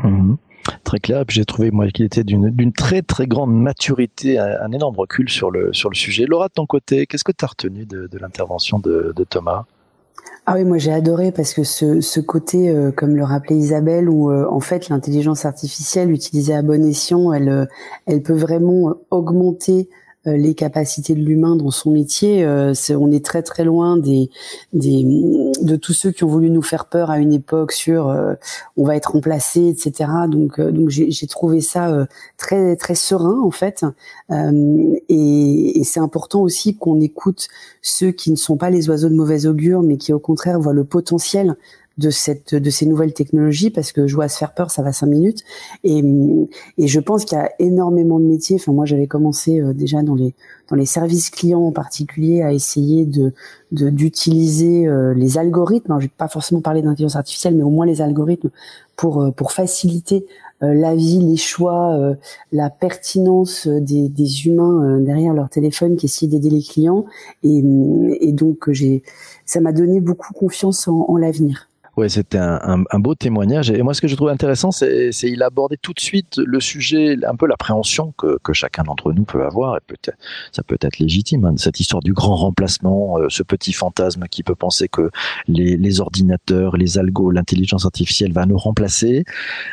Mmh 0.02 0.36
très 0.84 0.98
clair. 0.98 1.20
Et 1.20 1.24
puis 1.24 1.36
j'ai 1.36 1.44
trouvé 1.44 1.70
moi 1.70 1.88
qu'il 1.88 2.04
était 2.04 2.24
d'une 2.24 2.72
très 2.72 3.02
très 3.02 3.26
grande 3.26 3.54
maturité, 3.54 4.38
un, 4.38 4.72
énorme 4.72 4.96
recul 4.96 5.28
sur 5.28 5.50
le 5.50 5.72
sur 5.72 5.90
le 5.90 5.94
sujet. 5.94 6.26
Laura, 6.26 6.48
de 6.48 6.52
ton 6.52 6.66
côté, 6.66 7.06
qu'est-ce 7.06 7.24
que 7.24 7.32
tu 7.32 7.44
as 7.44 7.48
retenu 7.48 7.86
de, 7.86 8.08
l'intervention 8.18 8.78
de, 8.78 9.12
Thomas? 9.28 9.64
Ah 10.46 10.54
oui, 10.54 10.64
moi 10.64 10.78
j'ai 10.78 10.92
adoré 10.92 11.32
parce 11.32 11.54
que 11.54 11.64
ce, 11.64 12.00
ce 12.00 12.20
côté, 12.20 12.70
euh, 12.70 12.92
comme 12.92 13.16
le 13.16 13.24
rappelait 13.24 13.56
Isabelle, 13.56 14.08
où 14.08 14.30
euh, 14.30 14.46
en 14.48 14.60
fait 14.60 14.88
l'intelligence 14.88 15.44
artificielle 15.44 16.12
utilisée 16.12 16.54
à 16.54 16.62
bon 16.62 16.84
escient, 16.84 17.32
elle, 17.32 17.48
euh, 17.48 17.66
elle 18.06 18.22
peut 18.22 18.36
vraiment 18.36 18.94
augmenter 19.10 19.88
les 20.26 20.54
capacités 20.54 21.14
de 21.14 21.20
l'humain 21.20 21.56
dans 21.56 21.70
son 21.70 21.90
métier. 21.90 22.44
Euh, 22.44 22.74
on 22.90 23.12
est 23.12 23.24
très 23.24 23.42
très 23.42 23.64
loin 23.64 23.96
des, 23.96 24.30
des 24.72 25.04
de 25.62 25.76
tous 25.76 25.92
ceux 25.92 26.10
qui 26.10 26.24
ont 26.24 26.28
voulu 26.28 26.50
nous 26.50 26.62
faire 26.62 26.86
peur 26.86 27.10
à 27.10 27.18
une 27.18 27.32
époque 27.32 27.72
sur 27.72 28.08
euh, 28.08 28.34
on 28.76 28.84
va 28.84 28.96
être 28.96 29.12
remplacé, 29.12 29.68
etc. 29.68 30.10
Donc 30.28 30.60
donc 30.60 30.88
j'ai 30.90 31.26
trouvé 31.26 31.60
ça 31.60 32.06
très 32.36 32.76
très 32.76 32.94
serein 32.94 33.40
en 33.40 33.50
fait. 33.50 33.84
et, 34.30 35.78
et 35.78 35.84
c'est 35.84 36.00
important 36.00 36.42
aussi 36.42 36.76
qu'on 36.76 37.00
écoute 37.00 37.48
ceux 37.82 38.10
qui 38.10 38.30
ne 38.30 38.36
sont 38.36 38.56
pas 38.56 38.70
les 38.70 38.88
oiseaux 38.88 39.08
de 39.08 39.14
mauvais 39.14 39.46
augure, 39.46 39.82
mais 39.82 39.96
qui 39.96 40.12
au 40.12 40.18
contraire 40.18 40.58
voient 40.60 40.72
le 40.72 40.84
potentiel 40.84 41.56
de 41.98 42.10
cette 42.10 42.54
de 42.54 42.70
ces 42.70 42.84
nouvelles 42.84 43.14
technologies 43.14 43.70
parce 43.70 43.92
que 43.92 44.06
jouer 44.06 44.26
à 44.26 44.28
se 44.28 44.36
faire 44.36 44.52
peur 44.52 44.70
ça 44.70 44.82
va 44.82 44.92
cinq 44.92 45.06
minutes 45.06 45.44
et 45.82 46.02
et 46.76 46.88
je 46.88 47.00
pense 47.00 47.24
qu'il 47.24 47.38
y 47.38 47.40
a 47.40 47.50
énormément 47.58 48.18
de 48.18 48.24
métiers 48.24 48.56
enfin 48.56 48.72
moi 48.72 48.84
j'avais 48.84 49.06
commencé 49.06 49.60
euh, 49.60 49.72
déjà 49.72 50.02
dans 50.02 50.14
les 50.14 50.34
dans 50.68 50.76
les 50.76 50.84
services 50.84 51.30
clients 51.30 51.62
en 51.62 51.72
particulier 51.72 52.42
à 52.42 52.52
essayer 52.52 53.06
de 53.06 53.32
d'utiliser 53.72 54.86
euh, 54.86 55.14
les 55.14 55.38
algorithmes 55.38 55.92
alors 55.92 56.00
je 56.00 56.06
vais 56.06 56.12
pas 56.16 56.28
forcément 56.28 56.60
parler 56.60 56.82
d'intelligence 56.82 57.16
artificielle 57.16 57.56
mais 57.56 57.62
au 57.62 57.70
moins 57.70 57.86
les 57.86 58.02
algorithmes 58.02 58.50
pour 58.96 59.22
euh, 59.22 59.30
pour 59.30 59.52
faciliter 59.52 60.26
l'avis, 60.62 61.18
les 61.18 61.36
choix, 61.36 62.16
la 62.50 62.70
pertinence 62.70 63.66
des, 63.68 64.08
des 64.08 64.46
humains 64.46 65.00
derrière 65.02 65.34
leur 65.34 65.50
téléphone 65.50 65.96
qui 65.96 66.06
essayent 66.06 66.28
d'aider 66.28 66.48
les 66.48 66.62
clients. 66.62 67.04
Et, 67.42 67.62
et 68.22 68.32
donc, 68.32 68.70
j'ai, 68.70 69.02
ça 69.44 69.60
m'a 69.60 69.72
donné 69.72 70.00
beaucoup 70.00 70.32
confiance 70.32 70.88
en, 70.88 71.04
en 71.08 71.18
l'avenir. 71.18 71.68
Ouais, 71.96 72.10
c'était 72.10 72.36
un, 72.36 72.84
un, 72.90 72.98
beau 72.98 73.14
témoignage. 73.14 73.70
Et 73.70 73.80
moi, 73.80 73.94
ce 73.94 74.02
que 74.02 74.08
je 74.08 74.14
trouve 74.16 74.28
intéressant, 74.28 74.70
c'est 74.70 75.10
il 75.22 75.42
a 75.42 75.46
abordé 75.46 75.78
tout 75.80 75.94
de 75.94 76.00
suite 76.00 76.36
le 76.36 76.60
sujet, 76.60 77.16
un 77.26 77.36
peu 77.36 77.46
l'appréhension 77.46 78.12
que, 78.18 78.38
que 78.42 78.52
chacun 78.52 78.82
d'entre 78.82 79.14
nous 79.14 79.24
peut 79.24 79.42
avoir. 79.42 79.78
Et 79.78 79.80
peut 79.86 79.96
ça 80.52 80.62
peut 80.62 80.76
être 80.82 80.98
légitime, 80.98 81.46
hein, 81.46 81.54
cette 81.56 81.80
histoire 81.80 82.02
du 82.02 82.12
grand 82.12 82.36
remplacement, 82.36 83.18
euh, 83.18 83.28
ce 83.30 83.42
petit 83.42 83.72
fantasme 83.72 84.26
qui 84.30 84.42
peut 84.42 84.54
penser 84.54 84.88
que 84.88 85.10
les, 85.48 85.78
les 85.78 86.00
ordinateurs, 86.02 86.76
les 86.76 86.98
algos, 86.98 87.30
l'intelligence 87.30 87.86
artificielle 87.86 88.32
va 88.32 88.44
nous 88.44 88.58
remplacer. 88.58 89.24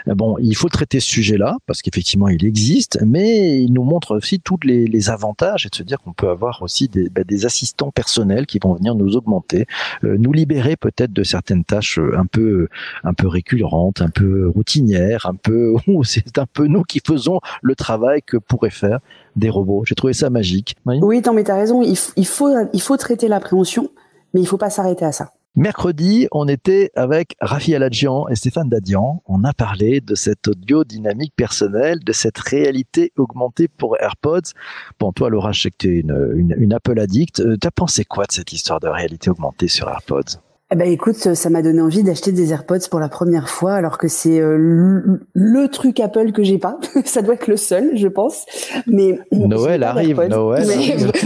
Euh, 0.07 0.15
bon, 0.15 0.37
il 0.39 0.55
faut 0.55 0.69
traiter 0.69 1.01
ce 1.01 1.09
sujet-là 1.09 1.57
parce 1.65 1.81
qu'effectivement, 1.81 2.29
il 2.29 2.45
existe, 2.45 2.99
mais 3.05 3.61
il 3.61 3.73
nous 3.73 3.83
montre 3.83 4.15
aussi 4.15 4.39
tous 4.39 4.59
les, 4.63 4.87
les 4.87 5.09
avantages 5.09 5.65
et 5.65 5.69
de 5.69 5.75
se 5.75 5.83
dire 5.83 5.99
qu'on 5.99 6.13
peut 6.13 6.29
avoir 6.29 6.61
aussi 6.61 6.87
des, 6.87 7.09
bah, 7.09 7.25
des 7.25 7.45
assistants 7.45 7.91
personnels 7.91 8.45
qui 8.45 8.59
vont 8.63 8.75
venir 8.75 8.95
nous 8.95 9.17
augmenter, 9.17 9.65
euh, 10.05 10.15
nous 10.17 10.31
libérer 10.31 10.77
peut-être 10.77 11.11
de 11.11 11.23
certaines 11.23 11.65
tâches 11.65 11.99
un 12.15 12.25
peu 12.25 12.67
un 13.03 13.13
peu 13.13 13.27
récurrente, 13.27 14.01
un 14.01 14.09
peu 14.09 14.47
routinière, 14.47 15.25
un 15.25 15.35
peu 15.35 15.73
c'est 16.03 16.37
un 16.37 16.45
peu 16.45 16.67
nous 16.67 16.83
qui 16.83 17.01
faisons 17.05 17.39
le 17.61 17.75
travail 17.75 18.21
que 18.21 18.37
pourraient 18.37 18.69
faire 18.69 18.99
des 19.35 19.49
robots. 19.49 19.83
J'ai 19.85 19.95
trouvé 19.95 20.13
ça 20.13 20.29
magique. 20.29 20.75
Oui, 20.85 20.99
oui 21.01 21.21
non, 21.25 21.33
mais 21.33 21.43
tu 21.43 21.51
as 21.51 21.55
raison. 21.55 21.81
Il, 21.81 22.25
faut 22.25 22.53
il 22.73 22.81
faut 22.81 22.97
traiter 22.97 23.27
l'appréhension, 23.27 23.89
mais 24.33 24.41
il 24.41 24.47
faut 24.47 24.57
pas 24.57 24.69
s'arrêter 24.69 25.05
à 25.05 25.11
ça. 25.11 25.31
Mercredi, 25.55 26.27
on 26.31 26.47
était 26.47 26.89
avec 26.95 27.35
Rafi 27.39 27.75
Aladjian 27.75 28.27
et 28.27 28.35
Stéphane 28.35 28.69
Dadian. 28.69 29.21
On 29.27 29.43
a 29.43 29.53
parlé 29.53 30.01
de 30.01 30.15
cette 30.15 30.47
audio 30.47 30.83
dynamique 30.83 31.33
personnelle, 31.35 31.99
de 32.03 32.11
cette 32.11 32.39
réalité 32.39 33.13
augmentée 33.17 33.67
pour 33.67 33.95
AirPods. 34.01 34.53
Bon, 34.99 35.11
toi, 35.11 35.29
Laura, 35.29 35.51
je 35.51 35.61
sais 35.61 35.69
que 35.69 35.77
tu 35.77 35.95
es 35.95 35.99
une, 35.99 36.33
une, 36.35 36.55
une 36.57 36.73
Apple 36.73 36.99
addict. 36.99 37.39
Euh, 37.39 37.55
tu 37.61 37.67
as 37.67 37.71
pensé 37.71 38.03
quoi 38.03 38.25
de 38.25 38.31
cette 38.31 38.51
histoire 38.51 38.79
de 38.79 38.87
réalité 38.87 39.29
augmentée 39.29 39.67
sur 39.67 39.87
AirPods? 39.87 40.39
Eh 40.73 40.75
ben 40.75 40.91
écoute, 40.91 41.35
ça 41.35 41.49
m'a 41.51 41.61
donné 41.61 41.81
envie 41.81 42.01
d'acheter 42.01 42.31
des 42.31 42.51
AirPods 42.51 42.89
pour 42.89 42.99
la 42.99 43.07
première 43.07 43.47
fois, 43.47 43.73
alors 43.73 43.99
que 43.99 44.07
c'est 44.07 44.39
euh, 44.39 45.19
le, 45.31 45.67
truc 45.67 45.99
Apple 45.99 46.31
que 46.31 46.41
j'ai 46.41 46.57
pas. 46.57 46.79
ça 47.05 47.21
doit 47.21 47.35
être 47.35 47.45
le 47.45 47.57
seul, 47.57 47.91
je 47.95 48.07
pense. 48.07 48.43
Mais 48.87 49.19
Noël 49.31 49.83
arrive, 49.83 50.19
Noël. 50.21 50.65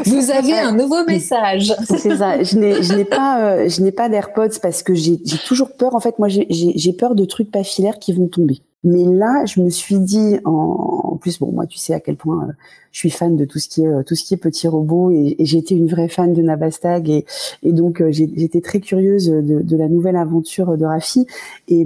Vous 0.06 0.32
avez 0.32 0.52
un 0.52 0.74
nouveau 0.74 1.06
message. 1.06 1.74
c'est 1.86 2.18
ça. 2.18 2.44
Je 2.48 2.58
n'ai, 2.58 2.84
je 2.84 2.94
n'ai 2.94 3.06
pas, 3.06 3.42
euh, 3.42 3.70
je 3.70 3.82
n'ai 3.82 3.94
pas 3.94 4.10
d'AirPods 4.10 4.60
parce 4.62 4.84
que 4.84 4.94
j'ai, 4.94 5.20
j'ai 5.24 5.38
toujours 5.38 5.72
peur. 5.78 5.96
En 5.96 6.02
fait, 6.02 6.20
moi, 6.20 6.28
j'ai, 6.28 6.46
j'ai 6.50 6.94
peur 6.94 7.16
de 7.16 7.24
trucs 7.24 7.50
pas 7.50 7.64
filaires 7.64 8.00
qui 8.00 8.12
vont 8.12 8.28
tomber. 8.28 8.62
Mais 8.88 9.04
là, 9.04 9.44
je 9.44 9.60
me 9.60 9.70
suis 9.70 10.00
dit, 10.00 10.38
en, 10.46 11.18
plus, 11.18 11.40
bon, 11.40 11.52
moi, 11.52 11.68
tu 11.68 11.78
sais 11.78 11.94
à 11.94 12.00
quel 12.00 12.16
point 12.16 12.48
euh, 12.48 12.54
je 12.94 13.00
suis 13.00 13.10
fan 13.10 13.36
de 13.36 13.44
tout 13.44 13.60
ce 13.60 13.68
qui 13.68 13.84
est 13.84 13.88
euh, 13.88 14.02
tout 14.02 14.16
ce 14.16 14.24
qui 14.24 14.34
est 14.34 14.38
petit 14.38 14.66
robot, 14.66 15.12
et, 15.12 15.36
j'étais 15.40 15.76
une 15.76 15.88
vraie 15.88 16.08
fan 16.08 16.34
de 16.34 16.42
Nabastag, 16.42 17.10
et, 17.10 17.26
donc 17.64 18.00
euh, 18.02 18.12
j'étais 18.12 18.62
très 18.62 18.80
curieuse 18.80 19.28
de, 19.28 19.76
la 19.78 19.90
nouvelle 19.90 20.16
aventure 20.16 20.78
de 20.78 20.86
Rafi, 20.86 21.28
et, 21.68 21.86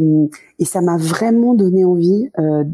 ça 0.63 0.81
m'a 0.81 0.97
vraiment 0.97 1.55
donné 1.55 1.83
envie 1.83 2.29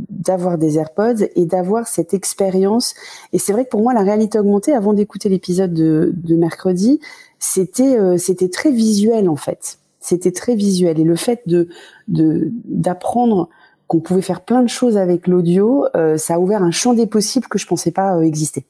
d'avoir 0.10 0.58
des 0.58 0.78
AirPods 0.78 1.24
et 1.38 1.46
d'avoir 1.46 1.88
cette 1.88 2.14
expérience. 2.14 2.96
Et 3.32 3.40
c'est 3.40 3.54
vrai 3.54 3.64
que 3.64 3.70
pour 3.70 3.82
moi, 3.82 3.94
la 3.94 4.02
réalité 4.02 4.38
augmentée, 4.38 4.74
avant 4.74 4.92
d'écouter 4.92 5.30
l'épisode 5.30 5.74
de, 5.74 6.14
de 6.14 6.36
mercredi, 6.36 7.00
c'était 7.40 8.18
c'était 8.18 8.50
très 8.50 8.72
visuel 8.72 9.30
en 9.30 9.38
fait. 9.38 9.80
C'était 10.02 10.34
très 10.34 10.56
visuel, 10.56 11.00
et 11.00 11.06
le 11.06 11.16
fait 11.16 11.44
de 11.48 11.70
d'apprendre 12.10 13.48
qu'on 13.88 14.00
pouvait 14.00 14.22
faire 14.22 14.41
plein 14.41 14.62
de 14.62 14.70
choses 14.70 14.98
avec 14.98 15.27
l'audio, 15.27 15.86
euh, 15.96 16.17
ça 16.17 16.36
a 16.36 16.39
ouvert 16.39 16.62
un 16.62 16.72
champ 16.72 16.94
des 16.94 17.08
possibles 17.08 17.48
que 17.48 17.58
je 17.58 17.65
pensais 17.65 17.91
pas 17.91 18.17
euh, 18.17 18.22
exister 18.22 18.65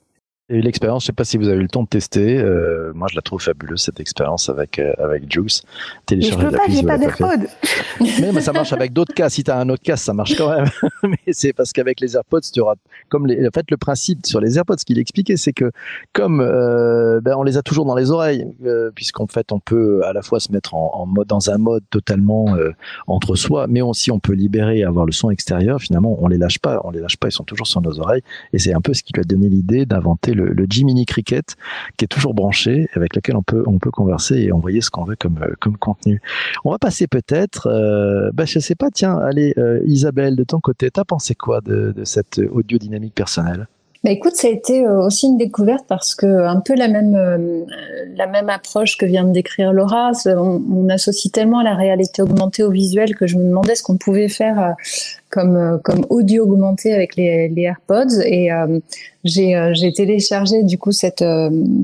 eu 0.50 0.62
l'expérience, 0.62 1.04
je 1.04 1.08
sais 1.08 1.14
pas 1.14 1.26
si 1.26 1.38
vous 1.38 1.48
avez 1.48 1.58
eu 1.58 1.64
le 1.64 1.68
temps 1.68 1.84
de 1.84 1.88
tester. 1.88 2.38
Euh, 2.38 2.92
moi, 2.96 3.08
je 3.12 3.16
la 3.16 3.22
trouve 3.22 3.42
fabuleuse 3.42 3.82
cette 3.82 4.00
expérience 4.00 4.48
avec 4.50 4.80
euh, 4.80 4.94
avec 4.98 5.32
Juice. 5.32 5.64
Télécharger 6.06 6.38
mais 6.38 6.44
je 6.44 6.50
peux 6.52 6.58
pas, 6.58 6.64
j'ai 6.70 6.84
pas 6.84 6.98
d'AirPods. 6.98 7.48
mais, 8.22 8.32
mais, 8.32 8.42
ça 8.42 8.54
marche 8.54 8.72
avec 8.72 8.94
d'autres 8.94 9.14
cas. 9.14 9.30
Si 9.30 9.44
tu 9.44 9.52
as 9.52 9.60
un 9.60 9.68
autre 9.70 9.84
cas, 9.84 9.98
ça 9.98 10.14
marche 10.14 10.38
quand 10.38 10.50
même. 10.50 10.70
mais 11.04 11.34
c'est 11.34 11.52
parce 11.52 11.74
qu'avec 11.74 12.00
les 12.00 12.16
AirPods, 12.16 12.42
tu 12.54 12.62
auras 12.62 12.76
comme 13.10 13.28
les, 13.28 13.46
en 13.46 13.52
fait 13.54 13.70
le 13.70 13.78
principe 13.78 14.26
sur 14.26 14.40
les 14.40 14.58
AirPods 14.58 14.78
qu'il 14.78 15.00
expliquait, 15.00 15.36
c'est 15.36 15.54
que 15.54 15.72
comme 16.14 16.40
euh, 16.40 17.20
ben, 17.22 17.36
on 17.38 17.44
les 17.44 17.58
a 17.58 17.62
toujours 17.62 17.86
dans 17.86 17.96
les 17.96 18.12
oreilles, 18.12 18.48
euh, 18.66 18.90
puisqu'en 18.96 19.28
fait 19.28 19.52
on 19.52 19.60
peut 19.60 20.02
à 20.06 20.14
la 20.14 20.22
fois 20.22 20.40
se 20.40 20.52
mettre 20.52 20.76
en, 20.76 20.92
en 20.94 21.06
mode 21.06 21.28
dans 21.28 21.50
un 21.50 21.58
mode 21.58 21.84
totalement 21.90 22.56
euh, 22.56 22.72
entre 23.08 23.36
soi, 23.36 23.68
mais 23.68 23.82
aussi 23.82 24.12
on 24.12 24.20
peut 24.20 24.34
libérer 24.34 24.80
et 24.80 24.84
avoir 24.86 25.06
le 25.06 25.12
son 25.12 25.30
extérieur. 25.30 25.82
Finalement, 25.82 26.18
on 26.22 26.28
les 26.30 26.38
lâche 26.38 26.60
pas, 26.60 26.80
on 26.86 26.92
les 26.92 27.02
lâche 27.02 27.18
pas, 27.18 27.28
ils 27.28 27.34
sont 27.34 27.44
toujours 27.44 27.68
sur 27.68 27.82
nos 27.82 28.00
oreilles. 28.00 28.22
Et 28.54 28.60
c'est 28.60 28.74
un 28.74 28.82
peu 28.82 28.94
ce 28.94 29.04
qui 29.04 29.12
lui 29.14 29.22
a 29.22 29.26
donné 29.26 29.50
l'idée 29.50 29.86
d'inventer 29.86 30.34
le, 30.38 30.54
le 30.54 30.66
G-Mini 30.70 31.06
Cricket 31.06 31.56
qui 31.98 32.06
est 32.06 32.08
toujours 32.08 32.34
branché, 32.34 32.88
avec 32.94 33.16
lequel 33.16 33.36
on 33.36 33.44
peut, 33.44 33.64
on 33.66 33.80
peut 33.80 33.92
converser 33.92 34.36
et 34.36 34.52
envoyer 34.52 34.82
ce 34.82 34.90
qu'on 34.90 35.04
veut 35.04 35.16
comme, 35.18 35.40
euh, 35.42 35.54
comme 35.60 35.78
contenu. 35.78 36.22
On 36.64 36.72
va 36.72 36.80
passer 36.80 37.08
peut-être, 37.08 37.68
euh, 37.68 38.32
bah, 38.34 38.46
je 38.46 38.60
sais 38.60 38.76
pas, 38.76 38.90
tiens, 38.92 39.18
allez, 39.18 39.54
euh, 39.58 39.82
Isabelle, 39.86 40.36
de 40.36 40.44
ton 40.44 40.60
côté, 40.60 40.90
t'as 40.92 41.04
pensé 41.04 41.36
quoi 41.36 41.62
de, 41.62 41.94
de 41.96 42.04
cette 42.06 42.40
audio 42.52 42.78
dynamique 42.78 43.16
personnelle? 43.16 43.68
Bah 44.08 44.14
écoute, 44.14 44.38
ça 44.38 44.48
a 44.48 44.52
été 44.52 44.86
euh, 44.86 45.06
aussi 45.06 45.26
une 45.26 45.38
découverte 45.38 45.84
parce 45.86 46.16
que 46.16 46.26
un 46.26 46.62
peu 46.62 46.76
la 46.76 46.88
même 46.88 47.14
euh, 47.14 47.66
la 48.16 48.26
même 48.26 48.50
approche 48.50 48.96
que 48.96 49.06
vient 49.06 49.26
de 49.26 49.34
décrire 49.34 49.74
Laura. 49.74 50.14
On, 50.28 50.62
on, 50.72 50.88
associe 50.88 51.30
tellement 51.30 51.62
la 51.62 51.76
réalité 51.76 52.22
augmentée 52.22 52.64
au 52.64 52.72
visuel 52.72 53.16
que 53.16 53.28
je 53.28 53.36
me 53.36 53.44
demandais 53.44 53.76
ce 53.76 53.84
qu'on 53.84 53.98
pouvait 53.98 54.30
faire 54.30 54.62
euh, 54.62 54.72
comme 55.30 55.82
comme 55.84 56.06
audio 56.10 56.46
augmenté 56.46 56.94
avec 56.94 57.18
les, 57.18 57.50
les 57.50 57.64
AirPods. 57.64 58.22
Et 58.24 58.48
j'ai 59.26 59.72
j'ai 59.74 59.92
téléchargé 59.92 60.64
du 60.64 60.78
coup 60.78 60.94
cette 60.94 61.26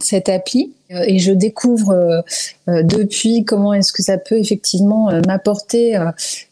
cette 0.02 0.30
appli. 0.30 0.72
Et 0.90 1.20
je 1.20 1.34
découvre 1.34 2.24
depuis 2.68 3.44
comment 3.44 3.74
est-ce 3.74 3.92
que 3.92 4.02
ça 4.04 4.18
peut 4.18 4.38
effectivement 4.38 5.10
m'apporter 5.28 5.98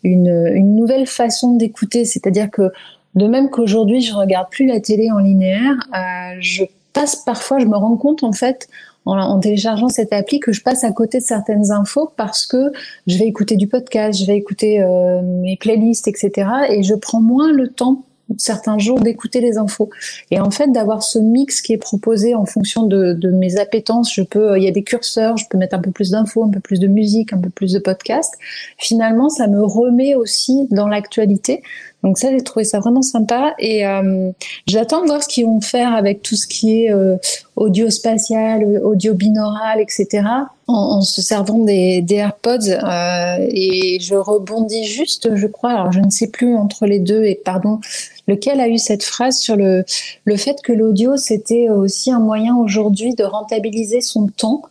une 0.03 0.51
une 0.53 0.75
nouvelle 0.75 1.07
façon 1.07 1.55
d'écouter, 1.55 2.03
c'est-à-dire 2.03 2.51
que 2.51 2.73
de 3.15 3.27
même 3.27 3.49
qu'aujourd'hui, 3.49 4.01
je 4.01 4.13
regarde 4.13 4.49
plus 4.49 4.65
la 4.65 4.79
télé 4.79 5.11
en 5.11 5.19
linéaire, 5.19 5.75
euh, 5.93 6.37
je 6.39 6.63
passe 6.93 7.17
parfois, 7.17 7.59
je 7.59 7.65
me 7.65 7.75
rends 7.75 7.97
compte 7.97 8.23
en 8.23 8.31
fait, 8.31 8.67
en, 9.05 9.39
téléchargeant 9.39 9.89
cette 9.89 10.13
appli, 10.13 10.39
que 10.39 10.51
je 10.51 10.61
passe 10.61 10.83
à 10.83 10.91
côté 10.91 11.19
de 11.19 11.23
certaines 11.23 11.71
infos 11.71 12.11
parce 12.17 12.45
que 12.45 12.71
je 13.07 13.17
vais 13.17 13.25
écouter 13.25 13.55
du 13.55 13.67
podcast, 13.67 14.19
je 14.19 14.25
vais 14.25 14.37
écouter 14.37 14.81
euh, 14.81 15.21
mes 15.21 15.57
playlists, 15.57 16.07
etc. 16.07 16.47
Et 16.69 16.83
je 16.83 16.93
prends 16.93 17.21
moins 17.21 17.51
le 17.51 17.69
temps 17.69 18.03
certains 18.37 18.77
jours 18.77 18.99
d'écouter 18.99 19.41
les 19.41 19.57
infos. 19.57 19.89
Et 20.29 20.39
en 20.39 20.51
fait, 20.51 20.71
d'avoir 20.71 21.03
ce 21.03 21.19
mix 21.19 21.61
qui 21.61 21.73
est 21.73 21.77
proposé 21.77 22.35
en 22.35 22.45
fonction 22.45 22.83
de, 22.83 23.13
de, 23.13 23.29
mes 23.29 23.57
appétences, 23.57 24.13
je 24.13 24.21
peux, 24.21 24.57
il 24.57 24.63
y 24.63 24.67
a 24.67 24.71
des 24.71 24.83
curseurs, 24.83 25.37
je 25.37 25.45
peux 25.49 25.57
mettre 25.57 25.75
un 25.75 25.81
peu 25.81 25.91
plus 25.91 26.11
d'infos, 26.11 26.43
un 26.43 26.49
peu 26.49 26.59
plus 26.59 26.79
de 26.79 26.87
musique, 26.87 27.33
un 27.33 27.39
peu 27.39 27.49
plus 27.49 27.73
de 27.73 27.79
podcast. 27.79 28.33
Finalement, 28.77 29.29
ça 29.29 29.47
me 29.47 29.63
remet 29.63 30.15
aussi 30.15 30.67
dans 30.71 30.87
l'actualité. 30.87 31.61
Donc 32.03 32.17
ça, 32.17 32.31
j'ai 32.31 32.41
trouvé 32.41 32.65
ça 32.65 32.79
vraiment 32.79 33.01
sympa 33.01 33.53
et 33.59 33.85
euh, 33.85 34.31
j'attends 34.67 35.01
de 35.01 35.07
voir 35.07 35.21
ce 35.21 35.27
qu'ils 35.27 35.45
vont 35.45 35.61
faire 35.61 35.93
avec 35.93 36.21
tout 36.21 36.35
ce 36.35 36.47
qui 36.47 36.83
est 36.83 36.91
euh, 36.91 37.17
audio 37.55 37.89
spatial, 37.89 38.63
audio 38.83 39.13
binaural, 39.13 39.79
etc. 39.79 40.23
En, 40.67 40.97
en 40.97 41.01
se 41.01 41.21
servant 41.21 41.59
des, 41.59 42.01
des 42.01 42.15
AirPods 42.15 42.69
euh, 42.69 43.47
et 43.49 43.99
je 43.99 44.15
rebondis 44.15 44.85
juste, 44.85 45.35
je 45.35 45.47
crois, 45.47 45.71
alors 45.71 45.91
je 45.91 45.99
ne 45.99 46.09
sais 46.09 46.27
plus 46.27 46.55
entre 46.55 46.85
les 46.85 46.99
deux 46.99 47.23
et 47.23 47.35
pardon, 47.35 47.79
lequel 48.27 48.59
a 48.59 48.67
eu 48.67 48.77
cette 48.77 49.03
phrase 49.03 49.37
sur 49.37 49.55
le, 49.55 49.83
le 50.25 50.37
fait 50.37 50.61
que 50.63 50.71
l'audio, 50.71 51.17
c'était 51.17 51.69
aussi 51.69 52.11
un 52.11 52.19
moyen 52.19 52.55
aujourd'hui 52.55 53.15
de 53.15 53.23
rentabiliser 53.23 54.01
son 54.01 54.27
temps 54.27 54.61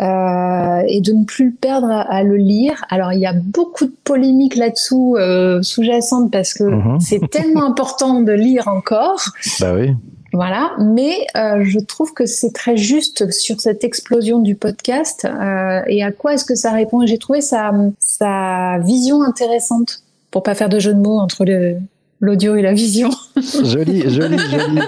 euh, 0.00 0.82
et 0.88 1.00
de 1.00 1.12
ne 1.12 1.24
plus 1.24 1.46
le 1.46 1.52
perdre 1.52 1.90
à, 1.90 2.22
le 2.22 2.36
lire. 2.36 2.84
Alors, 2.90 3.12
il 3.12 3.20
y 3.20 3.26
a 3.26 3.34
beaucoup 3.34 3.86
de 3.86 3.94
polémiques 4.04 4.56
là-dessous 4.56 5.16
euh, 5.16 5.62
sous-jacentes 5.62 6.30
parce 6.30 6.54
que 6.54 6.64
mhm. 6.64 7.00
c'est 7.00 7.30
tellement 7.30 7.64
important 7.70 8.20
de 8.20 8.32
lire 8.32 8.68
encore. 8.68 9.24
Bah 9.60 9.74
oui. 9.74 9.90
Voilà, 10.34 10.72
mais 10.80 11.28
euh, 11.36 11.62
je 11.62 11.78
trouve 11.78 12.12
que 12.12 12.26
c'est 12.26 12.52
très 12.52 12.76
juste 12.76 13.30
sur 13.30 13.60
cette 13.60 13.84
explosion 13.84 14.40
du 14.40 14.56
podcast 14.56 15.24
euh, 15.24 15.80
et 15.86 16.02
à 16.02 16.10
quoi 16.10 16.34
est-ce 16.34 16.44
que 16.44 16.56
ça 16.56 16.72
répond? 16.72 17.06
J'ai 17.06 17.18
trouvé 17.18 17.40
sa, 17.40 17.72
sa 18.00 18.80
vision 18.80 19.22
intéressante 19.22 20.02
pour 20.32 20.42
pas 20.42 20.56
faire 20.56 20.68
de 20.68 20.80
jeu 20.80 20.92
de 20.92 20.98
mots 20.98 21.20
entre 21.20 21.44
l'audio 22.18 22.56
et 22.56 22.62
la 22.62 22.74
vision. 22.74 23.10
joli, 23.64 24.10
joli, 24.10 24.36
joli. 24.36 24.80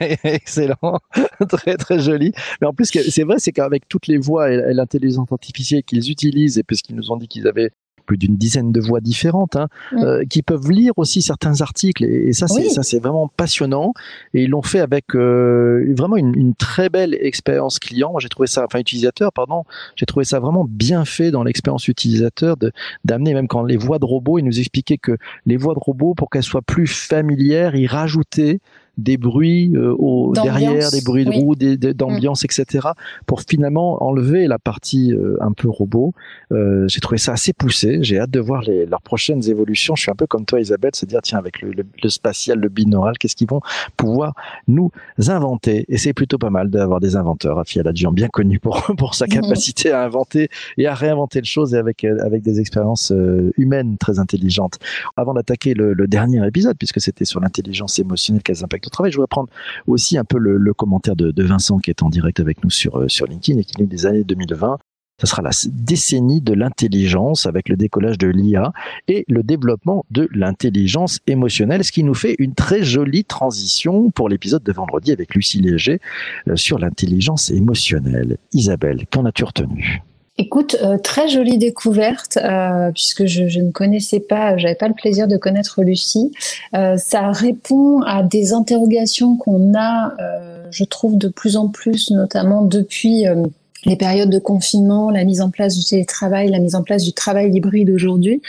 Excellent. 0.24 0.98
très, 1.48 1.76
très 1.76 2.00
joli. 2.00 2.32
Mais 2.60 2.66
en 2.66 2.72
plus, 2.72 2.90
c'est 2.90 3.22
vrai, 3.22 3.36
c'est 3.38 3.52
qu'avec 3.52 3.88
toutes 3.88 4.08
les 4.08 4.18
voix 4.18 4.50
et 4.50 4.74
l'intelligence 4.74 5.30
artificielle 5.30 5.84
qu'ils 5.84 6.10
utilisent, 6.10 6.58
et 6.58 6.64
puisqu'ils 6.64 6.96
nous 6.96 7.12
ont 7.12 7.16
dit 7.16 7.28
qu'ils 7.28 7.46
avaient 7.46 7.70
plus 8.06 8.18
d'une 8.18 8.36
dizaine 8.36 8.72
de 8.72 8.80
voix 8.80 9.00
différentes, 9.00 9.56
hein, 9.56 9.68
mm. 9.92 10.26
qui 10.28 10.42
peuvent 10.42 10.70
lire 10.70 10.92
aussi 10.96 11.22
certains 11.22 11.60
articles. 11.60 12.04
Et, 12.04 12.32
ça, 12.32 12.48
c'est 12.48 12.68
ça, 12.68 12.82
c'est 12.82 12.98
vraiment 12.98 13.28
passionnant. 13.28 13.94
Et 14.34 14.44
ils 14.44 14.50
l'ont 14.50 14.62
fait 14.62 14.80
avec 14.80 15.14
vraiment 15.14 16.16
une, 16.16 16.34
une, 16.36 16.54
très 16.54 16.88
belle 16.88 17.14
expérience 17.14 17.78
client. 17.78 18.18
J'ai 18.18 18.28
trouvé 18.28 18.46
ça, 18.46 18.64
enfin 18.64 18.78
utilisateur, 18.78 19.32
pardon. 19.32 19.64
J'ai 19.96 20.06
trouvé 20.06 20.24
ça 20.24 20.40
vraiment 20.40 20.66
bien 20.68 21.04
fait 21.04 21.30
dans 21.30 21.42
l'expérience 21.42 21.88
utilisateur 21.88 22.56
de 22.56 22.72
d'amener 23.04 23.34
même 23.34 23.48
quand 23.48 23.62
les 23.64 23.76
voix 23.76 23.98
de 23.98 24.04
robots, 24.04 24.38
ils 24.38 24.44
nous 24.44 24.58
expliquaient 24.58 24.98
que 24.98 25.16
les 25.46 25.56
voix 25.56 25.74
de 25.74 25.78
robots, 25.78 26.14
pour 26.14 26.30
qu'elles 26.30 26.42
soient 26.42 26.62
plus 26.62 26.86
familières, 26.86 27.74
ils 27.74 27.86
rajoutaient 27.86 28.60
des 28.98 29.16
bruits 29.16 29.72
euh, 29.74 29.94
au, 29.98 30.32
derrière, 30.34 30.90
des 30.90 31.00
bruits 31.00 31.24
de 31.24 31.30
roue, 31.30 31.54
d'ambiance, 31.54 32.44
etc. 32.44 32.88
pour 33.26 33.42
finalement 33.42 34.02
enlever 34.04 34.46
la 34.46 34.58
partie 34.58 35.12
euh, 35.12 35.36
un 35.40 35.52
peu 35.52 35.68
robot. 35.68 36.12
Euh, 36.52 36.86
j'ai 36.88 37.00
trouvé 37.00 37.18
ça 37.18 37.32
assez 37.32 37.52
poussé. 37.52 37.98
J'ai 38.02 38.18
hâte 38.18 38.30
de 38.30 38.40
voir 38.40 38.62
les, 38.62 38.84
leurs 38.84 39.00
prochaines 39.00 39.48
évolutions. 39.48 39.94
Je 39.96 40.02
suis 40.02 40.10
un 40.10 40.14
peu 40.14 40.26
comme 40.26 40.44
toi, 40.44 40.60
Isabelle, 40.60 40.94
se 40.94 41.06
dire 41.06 41.20
tiens 41.22 41.38
avec 41.38 41.62
le, 41.62 41.72
le, 41.72 42.08
spatial, 42.08 42.58
le 42.58 42.68
binaural, 42.68 43.16
qu'est-ce 43.16 43.36
qu'ils 43.36 43.48
vont 43.48 43.62
pouvoir 43.96 44.34
nous 44.68 44.90
inventer? 45.28 45.86
Et 45.88 45.96
c'est 45.96 46.12
plutôt 46.12 46.38
pas 46.38 46.50
mal 46.50 46.68
d'avoir 46.68 47.00
des 47.00 47.16
inventeurs. 47.16 47.56
Rafi 47.56 47.80
Aladjian, 47.80 48.12
bien 48.12 48.28
connu 48.28 48.58
pour 48.58 48.82
pour 48.98 49.14
sa 49.14 49.26
capacité 49.26 49.90
à 49.90 50.04
inventer 50.04 50.48
et 50.76 50.86
à 50.86 50.94
réinventer 50.94 51.40
les 51.40 51.46
choses 51.46 51.74
et 51.74 51.78
avec 51.78 52.04
avec 52.04 52.42
des 52.42 52.60
expériences 52.60 53.12
humaines 53.56 53.96
très 53.96 54.18
intelligentes. 54.18 54.78
Avant 55.16 55.32
d'attaquer 55.32 55.72
le, 55.72 55.94
le 55.94 56.06
dernier 56.06 56.46
épisode, 56.46 56.76
puisque 56.76 57.00
c'était 57.00 57.24
sur 57.24 57.40
l'intelligence 57.40 57.98
émotionnelle, 57.98 58.42
quels 58.42 58.62
impacts 58.62 58.81
Je 58.84 59.16
voudrais 59.16 59.26
prendre 59.26 59.48
aussi 59.86 60.18
un 60.18 60.24
peu 60.24 60.38
le, 60.38 60.74
commentaire 60.74 61.16
de, 61.16 61.42
Vincent 61.42 61.78
qui 61.78 61.90
est 61.90 62.02
en 62.02 62.08
direct 62.08 62.40
avec 62.40 62.62
nous 62.64 62.70
sur, 62.70 62.96
euh, 62.96 63.06
LinkedIn 63.28 63.58
et 63.58 63.64
qui 63.64 63.74
dit 63.76 63.86
des 63.86 64.06
années 64.06 64.24
2020. 64.24 64.78
Ce 65.20 65.26
sera 65.26 65.42
la 65.42 65.50
décennie 65.70 66.40
de 66.40 66.52
l'intelligence 66.52 67.46
avec 67.46 67.68
le 67.68 67.76
décollage 67.76 68.18
de 68.18 68.26
l'IA 68.26 68.72
et 69.06 69.24
le 69.28 69.42
développement 69.42 70.04
de 70.10 70.28
l'intelligence 70.32 71.20
émotionnelle, 71.26 71.84
ce 71.84 71.92
qui 71.92 72.02
nous 72.02 72.14
fait 72.14 72.34
une 72.38 72.54
très 72.54 72.82
jolie 72.82 73.24
transition 73.24 74.10
pour 74.10 74.28
l'épisode 74.28 74.64
de 74.64 74.72
vendredi 74.72 75.12
avec 75.12 75.34
Lucie 75.34 75.60
Léger 75.60 76.00
euh, 76.48 76.56
sur 76.56 76.78
l'intelligence 76.78 77.50
émotionnelle. 77.50 78.38
Isabelle, 78.52 79.06
qu'en 79.10 79.24
as-tu 79.24 79.44
retenu? 79.44 80.02
Écoute, 80.38 80.76
euh, 80.82 80.96
très 80.96 81.28
jolie 81.28 81.58
découverte, 81.58 82.38
euh, 82.38 82.90
puisque 82.92 83.26
je, 83.26 83.48
je, 83.48 83.60
ne 83.60 83.70
connaissais 83.70 84.18
pas, 84.18 84.56
j'avais 84.56 84.74
pas 84.74 84.88
le 84.88 84.94
plaisir 84.94 85.28
de 85.28 85.36
connaître 85.36 85.82
Lucie. 85.82 86.32
Euh, 86.74 86.96
ça 86.96 87.30
répond 87.32 88.00
à 88.00 88.22
des 88.22 88.54
interrogations 88.54 89.36
qu'on 89.36 89.74
a, 89.74 90.14
euh, 90.20 90.66
je 90.70 90.84
trouve, 90.84 91.18
de 91.18 91.28
plus 91.28 91.58
en 91.58 91.68
plus, 91.68 92.10
notamment 92.10 92.62
depuis 92.62 93.28
euh, 93.28 93.42
les 93.84 93.96
périodes 93.96 94.30
de 94.30 94.38
confinement, 94.38 95.10
la 95.10 95.24
mise 95.24 95.42
en 95.42 95.50
place 95.50 95.76
du 95.76 95.84
télétravail, 95.84 96.48
la 96.48 96.60
mise 96.60 96.76
en 96.76 96.82
place 96.82 97.02
du 97.02 97.12
travail 97.12 97.50
hybride 97.54 97.90
aujourd'hui. 97.90 98.40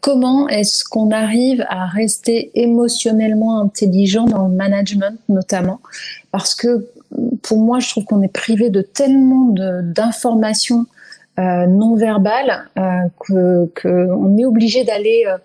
comment 0.00 0.48
est-ce 0.48 0.84
qu'on 0.84 1.10
arrive 1.10 1.64
à 1.68 1.86
rester 1.86 2.50
émotionnellement 2.54 3.60
intelligent 3.60 4.24
dans 4.24 4.48
le 4.48 4.54
management, 4.54 5.16
notamment? 5.28 5.80
Parce 6.32 6.54
que 6.54 6.88
pour 7.42 7.58
moi, 7.58 7.78
je 7.80 7.88
trouve 7.90 8.04
qu'on 8.04 8.22
est 8.22 8.32
privé 8.32 8.70
de 8.70 8.82
tellement 8.82 9.54
d'informations 9.82 10.86
euh, 11.38 11.66
non 11.66 11.94
verbales 11.94 12.68
euh, 12.78 12.82
que 13.20 13.70
qu'on 13.80 14.36
est 14.38 14.44
obligé 14.44 14.82
d'aller 14.82 15.24
euh, 15.26 15.36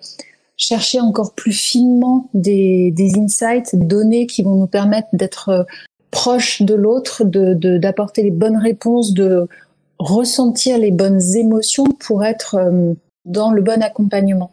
chercher 0.58 1.00
encore 1.00 1.34
plus 1.34 1.52
finement 1.52 2.30
des, 2.34 2.92
des 2.92 3.18
insights, 3.20 3.76
des 3.76 3.86
données 3.86 4.26
qui 4.26 4.42
vont 4.42 4.56
nous 4.56 4.68
permettre 4.68 5.10
d'être 5.14 5.68
proches 6.10 6.62
de 6.62 6.74
l'autre, 6.74 7.24
d'apporter 7.26 8.24
les 8.24 8.32
bonnes 8.32 8.58
réponses, 8.58 9.14
de 9.14 9.48
ressentir 10.00 10.78
les 10.78 10.92
bonnes 10.92 11.22
émotions 11.36 11.86
pour 11.86 12.24
être 12.24 12.58
dans 13.26 13.52
le 13.52 13.62
bon 13.62 13.82
accompagnement. 13.82 14.52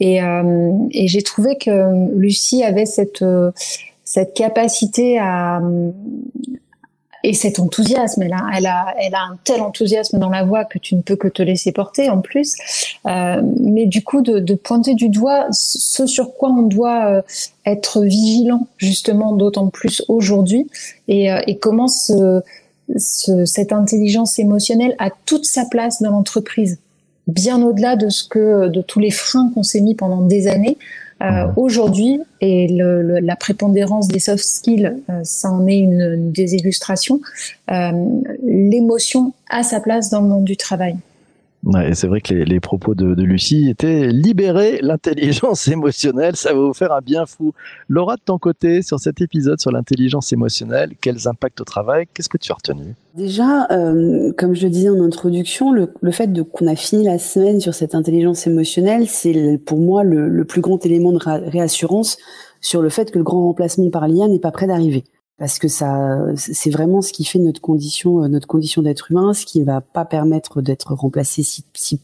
Et, 0.00 0.20
et 0.20 1.08
j'ai 1.08 1.22
trouvé 1.22 1.58
que 1.58 2.14
Lucie 2.16 2.64
avait 2.64 2.86
cette 2.86 3.22
cette 4.12 4.34
capacité 4.34 5.18
à 5.18 5.62
et 7.24 7.34
cet 7.34 7.58
enthousiasme, 7.60 8.22
elle 8.22 8.32
a, 8.32 8.46
elle 8.54 8.66
a, 8.66 8.94
elle 8.98 9.14
a 9.14 9.22
un 9.22 9.38
tel 9.44 9.60
enthousiasme 9.62 10.18
dans 10.18 10.28
la 10.28 10.44
voix 10.44 10.64
que 10.64 10.78
tu 10.78 10.96
ne 10.96 11.02
peux 11.02 11.16
que 11.16 11.28
te 11.28 11.42
laisser 11.42 11.72
porter 11.72 12.10
en 12.10 12.20
plus. 12.20 12.56
Euh, 13.06 13.40
mais 13.60 13.86
du 13.86 14.02
coup, 14.02 14.22
de, 14.22 14.38
de, 14.38 14.54
pointer 14.54 14.94
du 14.94 15.08
doigt 15.08 15.46
ce 15.52 16.06
sur 16.06 16.34
quoi 16.34 16.50
on 16.50 16.62
doit 16.62 17.06
euh, 17.06 17.22
être 17.64 18.02
vigilant 18.02 18.66
justement 18.76 19.34
d'autant 19.34 19.68
plus 19.68 20.02
aujourd'hui 20.08 20.66
et, 21.06 21.32
euh, 21.32 21.40
et 21.46 21.58
comment 21.58 21.88
ce, 21.88 22.42
ce, 22.96 23.44
cette 23.44 23.72
intelligence 23.72 24.38
émotionnelle 24.38 24.96
a 24.98 25.10
toute 25.24 25.44
sa 25.44 25.64
place 25.64 26.02
dans 26.02 26.10
l'entreprise, 26.10 26.78
bien 27.28 27.62
au-delà 27.62 27.94
de 27.94 28.08
ce 28.08 28.24
que 28.24 28.68
de 28.68 28.82
tous 28.82 28.98
les 28.98 29.12
freins 29.12 29.50
qu'on 29.54 29.62
s'est 29.62 29.80
mis 29.80 29.94
pendant 29.94 30.22
des 30.22 30.48
années. 30.48 30.76
Euh, 31.22 31.46
aujourd'hui, 31.56 32.20
et 32.40 32.66
le, 32.68 33.20
la 33.20 33.36
prépondérance 33.36 34.08
des 34.08 34.18
soft 34.18 34.42
skills, 34.42 34.92
euh, 35.08 35.20
ça 35.22 35.50
en 35.50 35.66
est 35.68 35.78
une, 35.78 36.32
des 36.32 36.54
illustrations, 36.54 37.20
euh, 37.70 37.92
l'émotion 38.42 39.32
a 39.48 39.62
sa 39.62 39.80
place 39.80 40.10
dans 40.10 40.20
le 40.20 40.28
monde 40.28 40.44
du 40.44 40.56
travail. 40.56 40.96
Et 41.84 41.94
c'est 41.94 42.08
vrai 42.08 42.20
que 42.20 42.34
les, 42.34 42.58
propos 42.58 42.94
de, 42.94 43.22
Lucie 43.22 43.68
étaient 43.68 44.08
libérer 44.08 44.80
l'intelligence 44.82 45.68
émotionnelle, 45.68 46.34
ça 46.34 46.52
va 46.52 46.58
vous 46.58 46.74
faire 46.74 46.92
un 46.92 47.00
bien 47.00 47.24
fou. 47.24 47.52
Laura, 47.88 48.16
de 48.16 48.22
ton 48.24 48.38
côté, 48.38 48.82
sur 48.82 48.98
cet 48.98 49.20
épisode 49.20 49.60
sur 49.60 49.70
l'intelligence 49.70 50.32
émotionnelle, 50.32 50.90
quels 51.00 51.28
impacts 51.28 51.60
au 51.60 51.64
travail, 51.64 52.06
qu'est-ce 52.12 52.28
que 52.28 52.38
tu 52.38 52.50
as 52.50 52.56
retenu? 52.56 52.94
Déjà, 53.14 53.68
euh, 53.70 54.32
comme 54.36 54.54
je 54.54 54.64
le 54.64 54.70
disais 54.70 54.88
en 54.88 55.00
introduction, 55.02 55.70
le, 55.72 55.92
le 56.00 56.10
fait 56.10 56.30
qu'on 56.50 56.66
a 56.66 56.74
fini 56.74 57.04
la 57.04 57.18
semaine 57.18 57.60
sur 57.60 57.74
cette 57.74 57.94
intelligence 57.94 58.46
émotionnelle, 58.46 59.06
c'est 59.06 59.58
pour 59.64 59.78
moi 59.78 60.02
le, 60.02 60.44
plus 60.44 60.60
grand 60.60 60.84
élément 60.84 61.12
de 61.12 61.20
réassurance 61.50 62.18
sur 62.60 62.82
le 62.82 62.88
fait 62.88 63.12
que 63.12 63.18
le 63.18 63.24
grand 63.24 63.42
remplacement 63.42 63.88
par 63.90 64.08
l'IA 64.08 64.26
n'est 64.26 64.40
pas 64.40 64.50
prêt 64.50 64.66
d'arriver 64.66 65.04
parce 65.42 65.58
que 65.58 65.66
ça, 65.66 66.20
c'est 66.36 66.70
vraiment 66.70 67.02
ce 67.02 67.12
qui 67.12 67.24
fait 67.24 67.40
notre 67.40 67.60
condition, 67.60 68.22
euh, 68.22 68.28
notre 68.28 68.46
condition 68.46 68.80
d'être 68.80 69.10
humain, 69.10 69.34
ce 69.34 69.44
qui 69.44 69.64
va 69.64 69.80
pas 69.80 70.04
permettre 70.04 70.62
d'être 70.62 70.94
remplacé 70.94 71.42
si, 71.42 71.64
si, 71.74 71.98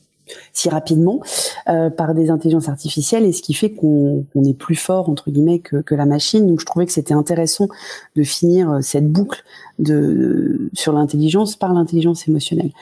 si 0.53 0.69
rapidement 0.69 1.21
euh, 1.69 1.89
par 1.89 2.17
des 2.17 2.31
intelligences 2.31 2.69
artificielles 2.69 3.25
et 3.25 3.31
ce 3.31 3.41
qui 3.41 3.55
fait 3.55 3.71
qu'on 3.71 4.25
est 4.45 4.59
plus 4.59 4.75
fort 4.75 5.09
entre 5.09 5.31
guillemets 5.31 5.61
que, 5.61 5.95
la 5.95 6.05
machine. 6.05 6.49
Donc 6.49 6.59
je 6.59 6.67
trouvais 6.67 6.85
que 6.85 6.91
c'était 6.91 7.15
intéressant 7.15 7.69
de 8.17 8.25
finir 8.25 8.73
euh, 8.73 8.81
cette 8.81 9.07
boucle 9.07 9.45
de 9.79 10.69
sur 10.73 10.93
l'intelligence 10.93 11.55
par 11.55 11.73
l'intelligence 11.73 12.27
émotionnelle. 12.27 12.73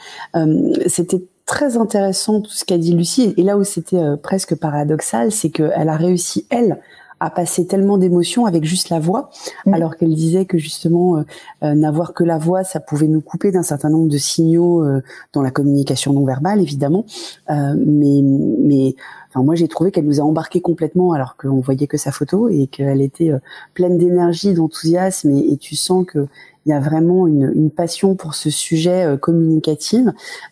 C'était 0.87 1.21
très 1.45 1.77
intéressant 1.77 2.41
tout 2.41 2.49
ce 2.49 2.65
qu'a 2.65 2.79
dit 2.79 2.95
Lucie 2.95 3.35
et 3.37 3.43
là 3.43 3.59
où 3.59 3.63
c'était 3.63 4.01
presque 4.23 4.55
paradoxal, 4.55 5.31
c'est 5.31 5.51
qu'elle 5.51 5.87
a 5.87 5.97
réussi 5.97 6.47
elle 6.49 6.79
à 7.19 7.29
passer 7.29 7.65
tellement 7.65 7.97
d'émotions 7.97 8.45
avec 8.45 8.63
juste 8.63 8.89
la 8.89 8.99
voix, 8.99 9.29
mm. 9.65 9.73
alors 9.73 9.97
qu'elle 9.97 10.13
disait 10.13 10.45
que 10.45 10.57
justement 10.57 11.17
euh, 11.17 11.21
euh, 11.63 11.73
n'avoir 11.73 12.13
que 12.13 12.23
la 12.23 12.37
voix, 12.37 12.63
ça 12.63 12.79
pouvait 12.79 13.07
nous 13.07 13.21
couper 13.21 13.51
d'un 13.51 13.63
certain 13.63 13.89
nombre 13.89 14.09
de 14.09 14.17
signaux 14.17 14.83
euh, 14.83 15.01
dans 15.33 15.41
la 15.41 15.51
communication 15.51 16.13
non 16.13 16.25
verbale, 16.25 16.61
évidemment. 16.61 17.05
mais 17.49 18.21
mais 18.21 18.95
enfin, 19.29 19.43
moi, 19.43 19.55
j'ai 19.55 19.67
trouvé 19.67 19.91
qu'elle 19.91 20.05
nous 20.05 20.19
a 20.19 20.23
embarqué 20.23 20.61
complètement, 20.61 21.13
alors 21.13 21.37
qu'on 21.37 21.59
voyait 21.59 21.87
que 21.87 21.97
sa 21.97 22.11
photo 22.11 22.49
et 22.49 22.67
qu'elle 22.67 23.01
était 23.01 23.31
pleine 23.73 23.97
d'énergie, 23.97 24.53
d'enthousiasme, 24.53 25.31
et, 25.31 25.53
et, 25.53 25.57
tu 25.57 25.75
sens 25.75 26.05
que 26.05 26.27
il 26.67 26.71
y 26.71 26.73
a 26.73 26.79
vraiment 26.79 27.25
une, 27.27 27.51
une 27.55 27.71
passion 27.71 28.15
pour 28.15 28.35
ce 28.35 28.49
sujet 28.49 29.17
communicatif 29.21 30.05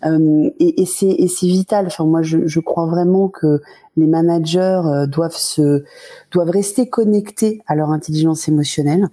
et, 0.03 0.81
et 0.81 0.85
c'est 0.85 1.47
vital. 1.47 1.87
Enfin, 1.87 2.05
moi, 2.05 2.21
je, 2.21 2.47
je 2.47 2.59
crois 2.61 2.85
vraiment 2.87 3.27
que 3.27 3.61
les 3.97 4.07
managers 4.07 4.81
euh, 4.85 5.07
doivent 5.07 5.35
se 5.35 5.83
doivent 6.31 6.49
rester 6.49 6.89
connectés 6.89 7.61
à 7.67 7.75
leur 7.75 7.91
intelligence 7.91 8.47
émotionnelle. 8.47 9.07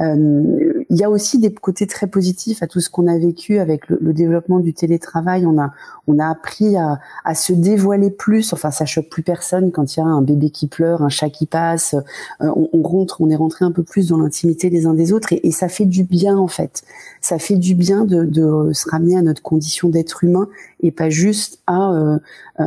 Euh, 0.00 0.77
il 0.90 0.96
y 0.96 1.04
a 1.04 1.10
aussi 1.10 1.38
des 1.38 1.52
côtés 1.52 1.86
très 1.86 2.06
positifs 2.06 2.62
à 2.62 2.66
tout 2.66 2.80
ce 2.80 2.88
qu'on 2.88 3.06
a 3.06 3.18
vécu 3.18 3.58
avec 3.58 3.88
le, 3.88 4.12
développement 4.12 4.58
du 4.58 4.72
télétravail. 4.72 5.44
On 5.46 5.58
a 5.58 5.72
on 6.06 6.18
a 6.18 6.26
appris 6.26 6.76
à, 6.76 7.00
à, 7.24 7.34
se 7.34 7.52
dévoiler 7.52 8.10
plus. 8.10 8.54
Enfin, 8.54 8.70
ça 8.70 8.86
choque 8.86 9.10
plus 9.10 9.22
personne 9.22 9.70
quand 9.70 9.94
il 9.94 10.00
y 10.00 10.02
a 10.02 10.06
un 10.06 10.22
bébé 10.22 10.48
qui 10.48 10.66
pleure, 10.66 11.02
un 11.02 11.10
chat 11.10 11.28
qui 11.28 11.44
passe. 11.44 11.94
Euh, 12.40 12.50
on, 12.56 12.70
on, 12.72 12.82
rentre, 12.82 13.20
on 13.20 13.28
est 13.28 13.36
rentré 13.36 13.66
un 13.66 13.72
peu 13.72 13.82
plus 13.82 14.08
dans 14.08 14.16
l'intimité 14.16 14.70
des 14.70 14.86
uns 14.86 14.94
des 14.94 15.12
autres 15.12 15.34
et, 15.34 15.46
et, 15.46 15.50
ça 15.50 15.68
fait 15.68 15.84
du 15.84 16.04
bien 16.04 16.38
en 16.38 16.48
fait. 16.48 16.82
Ça 17.20 17.38
fait 17.38 17.56
du 17.56 17.74
bien 17.74 18.06
de, 18.06 18.24
de 18.24 18.72
se 18.72 18.88
ramener 18.88 19.16
à 19.16 19.22
notre 19.22 19.42
condition 19.42 19.90
d'être 19.90 20.24
humain 20.24 20.48
et 20.80 20.90
pas 20.90 21.10
juste 21.10 21.60
à 21.66 21.92
euh, 21.92 22.18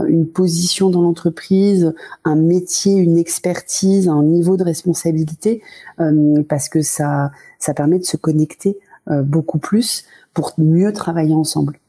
une 0.07 0.27
position 0.27 0.89
dans 0.89 1.01
l'entreprise, 1.01 1.93
un 2.23 2.35
métier, 2.35 2.95
une 2.95 3.17
expertise, 3.17 4.07
un 4.07 4.23
niveau 4.23 4.57
de 4.57 4.63
responsabilité, 4.63 5.61
euh, 5.99 6.43
parce 6.47 6.69
que 6.69 6.81
ça, 6.81 7.31
ça 7.61 7.73
permet 7.73 7.99
de 7.99 8.03
se 8.03 8.17
connecter 8.17 8.77
euh, 9.09 9.21
beaucoup 9.23 9.59
plus 9.59 10.05
pour 10.33 10.53
mieux 10.57 10.91
travailler 10.93 11.33
ensemble. 11.33 11.79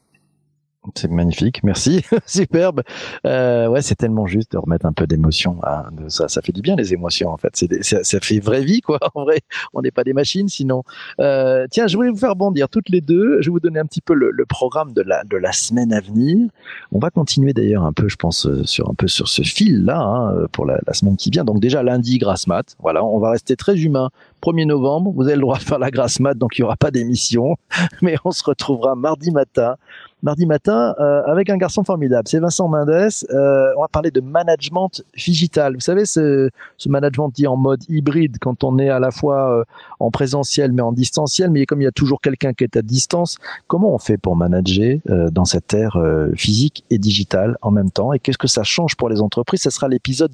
C'est 0.95 1.09
magnifique, 1.09 1.63
merci, 1.63 2.03
superbe. 2.25 2.81
Euh, 3.25 3.67
ouais, 3.67 3.81
c'est 3.81 3.95
tellement 3.95 4.25
juste 4.25 4.51
de 4.51 4.57
remettre 4.57 4.85
un 4.85 4.91
peu 4.91 5.07
d'émotion. 5.07 5.57
Hein, 5.63 5.85
ça, 6.09 6.27
ça 6.27 6.41
fait 6.41 6.51
du 6.51 6.61
bien 6.61 6.75
les 6.75 6.93
émotions 6.93 7.29
en 7.29 7.37
fait. 7.37 7.51
C'est 7.53 7.83
ça, 7.83 8.03
ça, 8.03 8.19
fait 8.19 8.39
vraie 8.39 8.63
vie 8.63 8.81
quoi. 8.81 8.99
En 9.15 9.23
vrai, 9.23 9.41
on 9.73 9.81
n'est 9.81 9.91
pas 9.91 10.03
des 10.03 10.13
machines 10.13 10.49
sinon. 10.49 10.83
Euh, 11.19 11.67
tiens, 11.69 11.87
je 11.87 11.95
voulais 11.95 12.09
vous 12.09 12.17
faire 12.17 12.35
bondir 12.35 12.67
toutes 12.67 12.89
les 12.89 12.99
deux. 12.99 13.41
Je 13.41 13.49
vais 13.49 13.51
vous 13.51 13.59
donner 13.59 13.79
un 13.79 13.85
petit 13.85 14.01
peu 14.01 14.13
le, 14.13 14.31
le, 14.31 14.45
programme 14.45 14.91
de 14.91 15.01
la 15.01 15.23
de 15.23 15.37
la 15.37 15.53
semaine 15.53 15.93
à 15.93 16.01
venir. 16.01 16.49
On 16.91 16.99
va 16.99 17.09
continuer 17.09 17.53
d'ailleurs 17.53 17.83
un 17.83 17.93
peu, 17.93 18.09
je 18.09 18.17
pense, 18.17 18.45
euh, 18.45 18.65
sur 18.65 18.89
un 18.89 18.93
peu 18.93 19.07
sur 19.07 19.29
ce 19.29 19.41
fil 19.41 19.85
là 19.85 20.01
hein, 20.01 20.47
pour 20.51 20.65
la, 20.65 20.79
la, 20.85 20.93
semaine 20.93 21.15
qui 21.15 21.29
vient. 21.29 21.45
Donc 21.45 21.61
déjà 21.61 21.81
lundi 21.81 22.17
grasse 22.17 22.47
mat. 22.47 22.75
Voilà, 22.79 23.05
on 23.05 23.19
va 23.19 23.31
rester 23.31 23.55
très 23.55 23.77
humain. 23.77 24.09
1er 24.43 24.65
novembre, 24.65 25.13
vous 25.15 25.23
avez 25.23 25.35
le 25.35 25.41
droit 25.41 25.57
de 25.57 25.63
faire 25.63 25.79
la 25.79 25.89
grasse 25.89 26.19
mat, 26.19 26.33
donc 26.33 26.57
il 26.57 26.61
n'y 26.61 26.65
aura 26.65 26.75
pas 26.75 26.91
d'émission, 26.91 27.55
mais 28.01 28.17
on 28.25 28.31
se 28.31 28.43
retrouvera 28.43 28.95
mardi 28.95 29.31
matin 29.31 29.77
mardi 30.23 30.45
matin 30.45 30.95
euh, 30.99 31.21
avec 31.25 31.49
un 31.49 31.57
garçon 31.57 31.83
formidable. 31.83 32.27
C'est 32.27 32.39
Vincent 32.39 32.67
Mendes. 32.69 32.89
Euh, 32.89 33.73
on 33.77 33.81
va 33.81 33.87
parler 33.89 34.09
de 34.09 34.21
management 34.21 35.03
digital. 35.15 35.73
Vous 35.75 35.81
savez, 35.81 36.05
ce, 36.05 36.49
ce 36.77 36.89
management 36.89 37.29
dit 37.29 37.45
en 37.45 37.57
mode 37.57 37.83
hybride, 37.89 38.37
quand 38.39 38.63
on 38.63 38.79
est 38.79 38.89
à 38.89 38.99
la 38.99 39.11
fois 39.11 39.59
euh, 39.59 39.63
en 39.99 40.09
présentiel 40.09 40.71
mais 40.71 40.81
en 40.81 40.93
distanciel, 40.93 41.51
mais 41.51 41.65
comme 41.65 41.81
il 41.81 41.85
y 41.85 41.87
a 41.87 41.91
toujours 41.91 42.21
quelqu'un 42.21 42.53
qui 42.53 42.63
est 42.63 42.77
à 42.77 42.81
distance, 42.81 43.37
comment 43.67 43.93
on 43.93 43.99
fait 43.99 44.17
pour 44.17 44.35
manager 44.35 44.99
euh, 45.09 45.29
dans 45.29 45.45
cette 45.45 45.73
ère 45.73 45.97
euh, 45.97 46.31
physique 46.35 46.85
et 46.89 46.97
digitale 46.97 47.57
en 47.61 47.71
même 47.71 47.91
temps? 47.91 48.13
Et 48.13 48.19
qu'est-ce 48.19 48.37
que 48.37 48.47
ça 48.47 48.63
change 48.63 48.95
pour 48.95 49.09
les 49.09 49.21
entreprises? 49.21 49.61
Ce 49.61 49.69
sera 49.69 49.89
l'épisode 49.89 50.31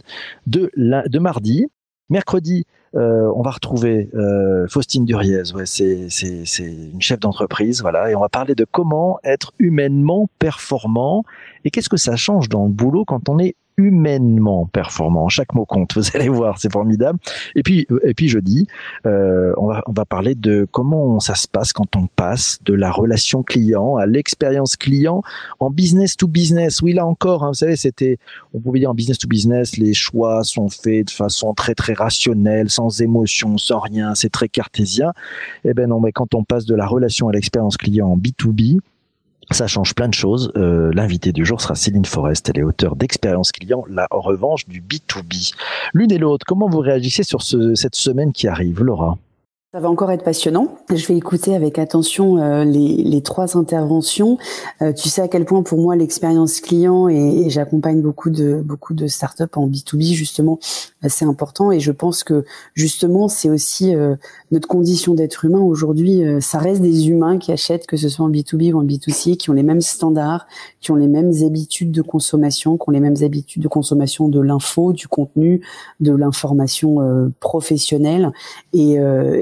de, 0.48 0.72
de 0.76 1.20
mardi. 1.20 1.68
Mercredi, 2.12 2.66
euh, 2.96 3.32
on 3.36 3.42
va 3.42 3.52
retrouver 3.52 4.10
euh, 4.16 4.68
Faustine 4.68 5.06
Duriez. 5.06 5.54
Ouais, 5.54 5.66
c'est, 5.66 6.08
c'est, 6.10 6.64
une 6.64 7.02
chef 7.02 7.20
d'entreprise, 7.20 7.82
voilà, 7.82 8.10
et 8.10 8.16
on 8.16 8.22
va 8.22 8.30
parler 8.30 8.56
de 8.56 8.66
comment 8.70 9.20
être 9.24 9.54
humainement 9.60 10.28
performant 10.40 11.24
et 11.66 11.72
qu'est-ce 11.72 11.90
que 11.90 11.98
ça 11.98 12.16
change 12.16 12.50
dans 12.50 12.66
le 12.66 12.72
boulot 12.72 13.06
quand 13.06 13.30
on 13.30 13.40
est 13.40 13.56
humainement 13.80 14.66
performant. 14.68 15.30
Chaque 15.30 15.54
mot 15.54 15.66
compte. 15.66 15.96
Vous 15.96 16.04
allez 16.14 16.30
voir, 16.30 16.60
c'est 16.60 16.72
formidable. 16.72 17.20
Et 17.56 17.64
puis, 17.64 17.88
et 18.04 18.14
puis 18.14 18.28
jeudi, 18.28 18.68
euh, 19.06 19.54
on 19.58 19.68
va 19.68 19.84
on 19.88 19.94
va 19.94 20.06
parler 20.06 20.36
de 20.36 20.68
comment 20.72 21.20
ça 21.20 21.36
se 21.36 21.48
passe 21.48 21.74
quand 21.74 21.96
on 21.96 22.08
passe 22.08 22.60
de 22.64 22.74
la 22.74 22.92
relation 22.92 23.44
client 23.44 23.96
à 23.96 24.06
l'expérience 24.06 24.76
client 24.76 25.24
en 25.60 25.70
business 25.70 26.18
to 26.18 26.28
business. 26.28 26.82
Oui, 26.82 26.94
là 26.94 27.06
encore, 27.06 27.44
hein, 27.44 27.50
vous 27.50 27.56
savez, 27.56 27.76
c'était, 27.76 28.18
on 28.54 28.60
pouvait 28.60 28.80
dire 28.80 28.92
en 28.92 28.94
business 28.94 29.18
to 29.18 29.28
business, 29.28 29.78
les 29.78 29.94
choix 29.94 30.44
sont 30.44 30.70
faits 30.70 31.08
de 31.08 31.12
façon 31.12 31.54
très 31.54 31.76
très 31.76 31.94
rationnelle, 31.94 32.70
sans 32.70 33.02
émotion, 33.02 33.58
sans 33.58 33.80
rien. 33.80 34.16
C'est 34.16 34.30
très 34.30 34.50
cartésien. 34.50 35.14
Eh 35.64 35.74
ben 35.74 35.88
non, 35.88 36.00
mais 36.00 36.12
quand 36.12 36.36
on 36.36 36.44
passe 36.44 36.66
de 36.66 36.76
la 36.76 36.86
relation 36.86 37.30
à 37.30 37.32
l'expérience 37.32 37.78
client 37.78 38.10
en 38.10 38.18
B 38.18 38.28
2 38.38 38.52
B, 38.52 38.62
ça 39.52 39.68
change 39.68 39.94
plein 39.96 40.08
de 40.08 40.14
choses. 40.14 40.52
Euh, 40.56 40.92
L'invité 40.94 41.32
du 41.32 41.46
jour 41.46 41.62
sera 41.62 41.76
Céline 41.76 42.06
Forest. 42.06 42.50
Elle 42.50 42.60
est 42.60 42.64
auteure 42.64 42.96
d'Expérience 42.96 43.52
Client, 43.52 43.84
la 43.90 44.08
revanche 44.12 44.68
du 44.68 44.82
B2B. 44.82 45.54
L'une 45.94 46.12
et 46.12 46.18
l'autre, 46.18 46.46
comment 46.48 46.70
vous 46.70 46.80
réagissez 46.80 47.24
sur 47.24 47.42
ce, 47.42 47.76
cette 47.76 47.96
semaine 47.96 48.32
qui 48.32 48.48
arrive, 48.48 48.84
Laura? 48.84 49.18
Ça 49.72 49.80
va 49.80 49.88
encore 49.88 50.12
être 50.12 50.24
passionnant. 50.24 50.80
Je 50.90 51.06
vais 51.06 51.16
écouter 51.16 51.54
avec 51.54 51.78
attention 51.78 52.38
euh, 52.38 52.64
les, 52.64 53.04
les, 53.04 53.22
trois 53.22 53.56
interventions. 53.56 54.40
Euh, 54.82 54.94
tu 54.94 55.10
sais 55.10 55.22
à 55.22 55.28
quel 55.28 55.46
point 55.46 55.62
pour 55.62 55.80
moi 55.80 55.96
l'expérience 55.96 56.60
client 56.60 57.08
et, 57.08 57.44
et 57.46 57.50
j'accompagne 57.52 58.02
beaucoup 58.02 58.32
de 58.32 58.64
beaucoup 58.66 58.96
de 58.96 59.06
startups 59.06 59.44
en 59.56 59.68
B2B 59.68 60.14
justement, 60.14 60.58
c'est 61.08 61.26
important 61.26 61.72
et 61.72 61.80
je 61.80 61.92
pense 61.92 62.24
que 62.24 62.44
justement 62.74 63.30
c'est 63.30 63.50
aussi 63.50 63.96
euh, 63.96 64.16
notre 64.52 64.68
condition 64.68 65.14
d'être 65.14 65.46
humain 65.46 65.62
aujourd'hui. 65.62 66.26
Euh, 66.26 66.42
ça 66.42 66.58
reste 66.58 66.82
des 66.82 67.08
humains 67.08 67.38
qui 67.38 67.52
achètent 67.52 67.88
que 67.88 67.96
ce 67.96 68.10
soit 68.10 68.26
en 68.26 68.30
B2B 68.30 68.74
ou 68.74 68.80
en 68.80 68.84
B2C, 68.84 69.38
qui 69.38 69.50
ont 69.50 69.54
les 69.54 69.64
mêmes 69.64 69.82
standards, 69.82 70.46
qui 70.82 70.92
ont 70.92 70.96
les 70.96 71.08
mêmes 71.08 71.32
habitudes 71.46 71.92
de 71.92 72.02
consommation, 72.02 72.78
qui 72.78 72.84
ont 72.90 72.92
les 72.92 73.00
mêmes 73.00 73.24
habitudes 73.24 73.64
de 73.64 73.68
consommation 73.70 74.28
de 74.28 74.42
l'info, 74.42 74.92
du 74.92 75.08
contenu, 75.08 75.62
de 76.02 76.12
l'information 76.14 77.02
euh, 77.02 77.30
professionnelle 77.40 78.32
et, 78.74 78.98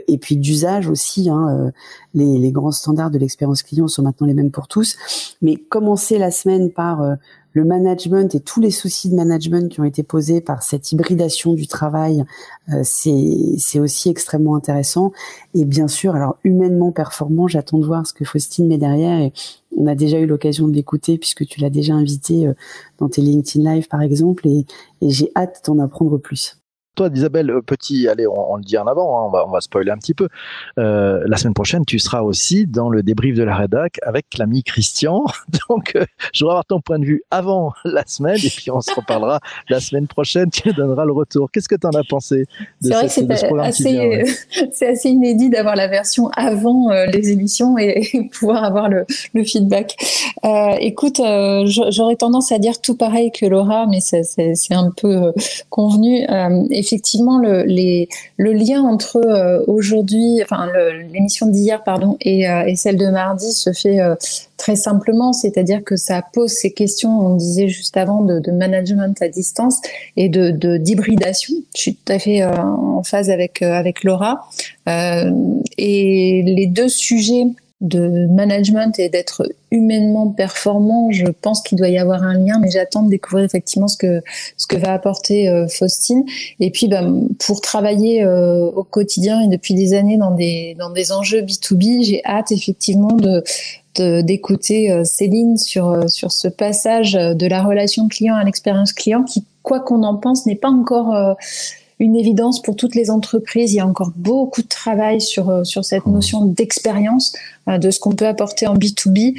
et 0.08 0.17
et 0.18 0.20
puis 0.20 0.36
d'usage 0.36 0.90
aussi. 0.90 1.30
Hein, 1.30 1.48
euh, 1.52 1.72
les, 2.16 2.40
les, 2.40 2.52
grands 2.52 2.72
standards 2.72 3.12
de 3.12 3.20
l'expérience 3.20 3.62
client 3.62 3.88
sont 3.88 4.02
maintenant 4.02 4.26
les 4.26 4.34
mêmes 4.34 4.50
pour 4.50 4.68
tous. 4.68 4.98
Mais 5.44 5.58
commencer 5.58 6.18
la 6.18 6.32
semaine 6.32 6.72
par 6.72 7.04
euh, 7.04 7.14
le 7.54 7.64
management 7.64 8.34
et 8.34 8.40
tous 8.40 8.60
les 8.60 8.72
soucis 8.72 9.12
de 9.12 9.16
management 9.16 9.72
qui 9.72 9.80
ont 9.80 9.84
été 9.84 10.02
posés 10.02 10.42
par 10.42 10.64
cette 10.64 10.92
hybridation 10.92 11.54
du 11.54 11.68
travail, 11.68 12.26
euh, 12.74 12.82
c'est 12.84 13.80
aussi 13.80 14.10
extrêmement 14.10 14.56
intéressant. 14.56 15.12
Et 15.54 15.66
bien 15.66 15.88
sûr, 15.88 16.16
alors 16.16 16.38
humainement 16.44 16.92
performant, 16.92 17.48
j'attends 17.48 17.78
de 17.78 17.86
voir 17.86 18.08
ce 18.08 18.14
que 18.14 18.26
Faustine 18.26 18.68
met 18.68 18.80
derrière. 18.80 19.20
Et 19.20 19.34
on 19.78 19.86
a 19.86 19.94
déjà 19.94 20.20
eu 20.20 20.26
l'occasion 20.26 20.68
de 20.68 20.74
l'écouter 20.74 21.20
puisque 21.20 21.46
tu 21.46 21.62
l'as 21.62 21.70
déjà 21.70 21.94
invité 21.94 22.52
dans 22.98 23.08
tes 23.08 23.22
LinkedIn 23.22 23.72
Live 23.72 23.88
par 23.88 24.02
exemple. 24.02 24.48
Et, 24.48 24.66
et 25.02 25.12
j'ai 25.12 25.32
hâte 25.36 25.62
d'en 25.68 25.78
apprendre 25.78 26.18
plus 26.18 26.58
toi, 26.98 27.10
Isabelle, 27.14 27.52
euh, 27.52 27.62
petit, 27.62 28.08
allez, 28.08 28.26
on, 28.28 28.56
le 28.58 28.64
dit 28.64 28.78
en 28.78 28.88
avant, 28.88 29.20
hein, 29.20 29.26
on, 29.28 29.30
va, 29.30 29.46
on 29.48 29.52
va 29.52 29.62
spoiler 29.62 29.92
un 29.92 29.98
petit 29.98 30.16
peu. 30.16 30.28
Euh, 30.80 31.24
la 31.28 31.38
semaine 31.38 31.54
prochaine, 31.54 31.86
tu 31.86 32.00
seras 32.00 32.22
aussi 32.22 32.66
dans 32.66 32.90
le 32.90 33.04
débrief 33.04 33.36
de 33.36 33.44
la 33.44 33.56
rédac 33.56 34.00
avec 34.02 34.26
l'ami 34.38 34.64
Christian. 34.64 35.24
Donc, 35.70 35.96
euh, 35.96 36.04
je 36.34 36.44
voudrais 36.44 36.54
avoir 36.54 36.66
ton 36.66 36.82
point 36.82 36.98
de 36.98 37.06
vue 37.06 37.22
avant 37.30 37.72
la 37.86 38.04
semaine 38.08 38.38
et 38.44 38.50
puis 38.50 38.72
on 38.72 38.82
se 38.82 38.94
reparlera 38.94 39.40
la 39.70 39.80
semaine 39.80 40.08
prochaine. 40.08 40.50
Tu 40.50 40.74
donneras 40.74 41.06
le 41.06 41.14
retour. 41.14 41.52
Qu'est-ce 41.52 41.70
que 41.70 41.76
tu 41.76 41.86
en 41.86 41.92
as 41.92 42.04
pensé 42.04 42.46
de, 42.82 42.88
C'est 42.88 42.94
vrai 42.94 43.06
que 43.06 43.12
c'est 43.12 43.32
assez, 43.60 44.24
c'est 44.72 44.88
assez 44.88 45.10
inédit 45.10 45.52
d'avoir 45.52 45.76
la 45.76 45.88
version 45.88 46.30
avant 46.36 46.90
les 47.14 47.30
émissions 47.30 47.78
et, 47.78 48.30
pouvoir 48.40 48.64
avoir 48.64 48.90
le, 48.90 49.06
le 49.36 49.44
feedback. 49.44 49.96
écoute, 50.80 51.22
j'aurais 51.66 52.16
tendance 52.16 52.52
à 52.52 52.58
dire 52.58 52.82
tout 52.82 52.96
pareil 52.96 53.32
que 53.32 53.46
Laura, 53.46 53.86
mais 53.86 54.00
c'est 54.02 54.74
un 54.74 54.92
peu 54.92 55.32
convenu 55.70 56.26
effectivement 56.88 57.40
le, 57.40 58.06
lien 58.38 58.82
entre 58.82 59.18
euh, 59.18 59.64
aujourd'hui, 59.68 60.42
enfin 60.42 60.70
l'émission 61.12 61.48
d'hier 61.48 61.84
pardon 61.84 62.18
et, 62.22 62.50
euh, 62.50 62.64
et, 62.66 62.76
celle 62.76 62.98
de 62.98 63.08
mardi 63.08 63.52
se 63.52 63.74
fait 63.74 64.00
euh, 64.00 64.16
très 64.56 64.76
simplement, 64.76 65.34
c'est-à-dire 65.34 65.84
que 65.84 65.96
ça 65.96 66.24
pose 66.34 66.52
ces 66.52 66.72
questions, 66.72 67.20
on 67.20 67.36
disait 67.36 67.68
juste 67.68 67.98
avant, 67.98 68.22
de, 68.22 68.40
de 68.40 68.52
management 68.52 69.22
à 69.22 69.28
distance 69.28 69.82
et 70.16 70.30
de 70.30 70.78
d'hybridation. 70.78 71.54
Je 71.76 71.82
suis 71.82 71.96
tout 71.96 72.12
à 72.12 72.20
fait 72.20 72.44
en 72.44 73.04
phase 73.04 73.30
avec 73.30 73.62
avec 73.62 74.04
Laura 74.04 74.48
et 74.88 76.44
les 76.46 76.66
deux 76.68 76.90
sujets 76.90 77.48
de 77.82 78.26
management 78.28 78.98
et 79.00 79.10
d'être 79.10 79.48
humainement 79.72 80.30
performant, 80.30 81.12
je 81.12 81.26
pense 81.26 81.62
qu'il 81.62 81.78
doit 81.78 81.90
y 81.90 81.98
avoir 81.98 82.24
un 82.24 82.34
lien, 82.38 82.60
mais 82.60 82.70
j'attends 82.72 83.04
de 83.04 83.10
découvrir 83.10 83.46
effectivement 83.46 83.88
ce 83.88 83.98
que 83.98 84.22
ce 84.56 84.68
que 84.68 84.78
va 84.78 84.94
apporter 84.94 85.50
euh, 85.50 85.68
Faustine. 85.68 86.24
Et 86.60 86.72
puis, 86.72 86.88
ben, 86.88 87.28
pour 87.40 87.62
travailler 87.62 88.24
euh, 88.24 88.70
au 88.70 88.84
quotidien 88.84 89.42
et 89.42 89.48
depuis 89.48 89.74
des 89.74 89.94
années 89.94 90.18
dans 90.18 90.32
des 90.32 90.76
dans 90.80 90.90
des 90.90 91.12
enjeux 91.12 91.42
B2B, 91.42 92.04
j'ai 92.04 92.24
hâte 92.26 92.52
effectivement 92.52 93.14
de 93.14 93.44
d'écouter 94.22 94.92
euh, 94.92 95.04
Céline 95.04 95.58
sur 95.58 96.08
sur 96.08 96.32
ce 96.32 96.48
passage 96.48 97.14
de 97.14 97.48
la 97.48 97.64
relation 97.64 98.08
client 98.08 98.36
à 98.36 98.44
l'expérience 98.44 98.94
client 98.94 99.24
qui, 99.24 99.44
quoi 99.64 99.80
qu'on 99.80 100.04
en 100.04 100.16
pense, 100.16 100.46
n'est 100.46 100.56
pas 100.56 100.70
encore 100.70 101.36
une 102.00 102.16
évidence 102.16 102.62
pour 102.62 102.76
toutes 102.76 102.96
les 102.96 103.10
entreprises. 103.10 103.74
Il 103.74 103.78
y 103.78 103.80
a 103.80 103.88
encore 103.88 104.12
beaucoup 104.16 104.62
de 104.62 104.68
travail 104.68 105.20
sur, 105.22 105.50
euh, 105.50 105.64
sur 105.64 105.84
cette 105.84 106.06
notion 106.06 106.46
d'expérience, 106.46 107.34
euh, 107.68 107.78
de 107.78 107.90
ce 107.90 108.00
qu'on 108.00 108.14
peut 108.14 108.28
apporter 108.28 108.68
en 108.68 108.76
B2B. 108.76 109.36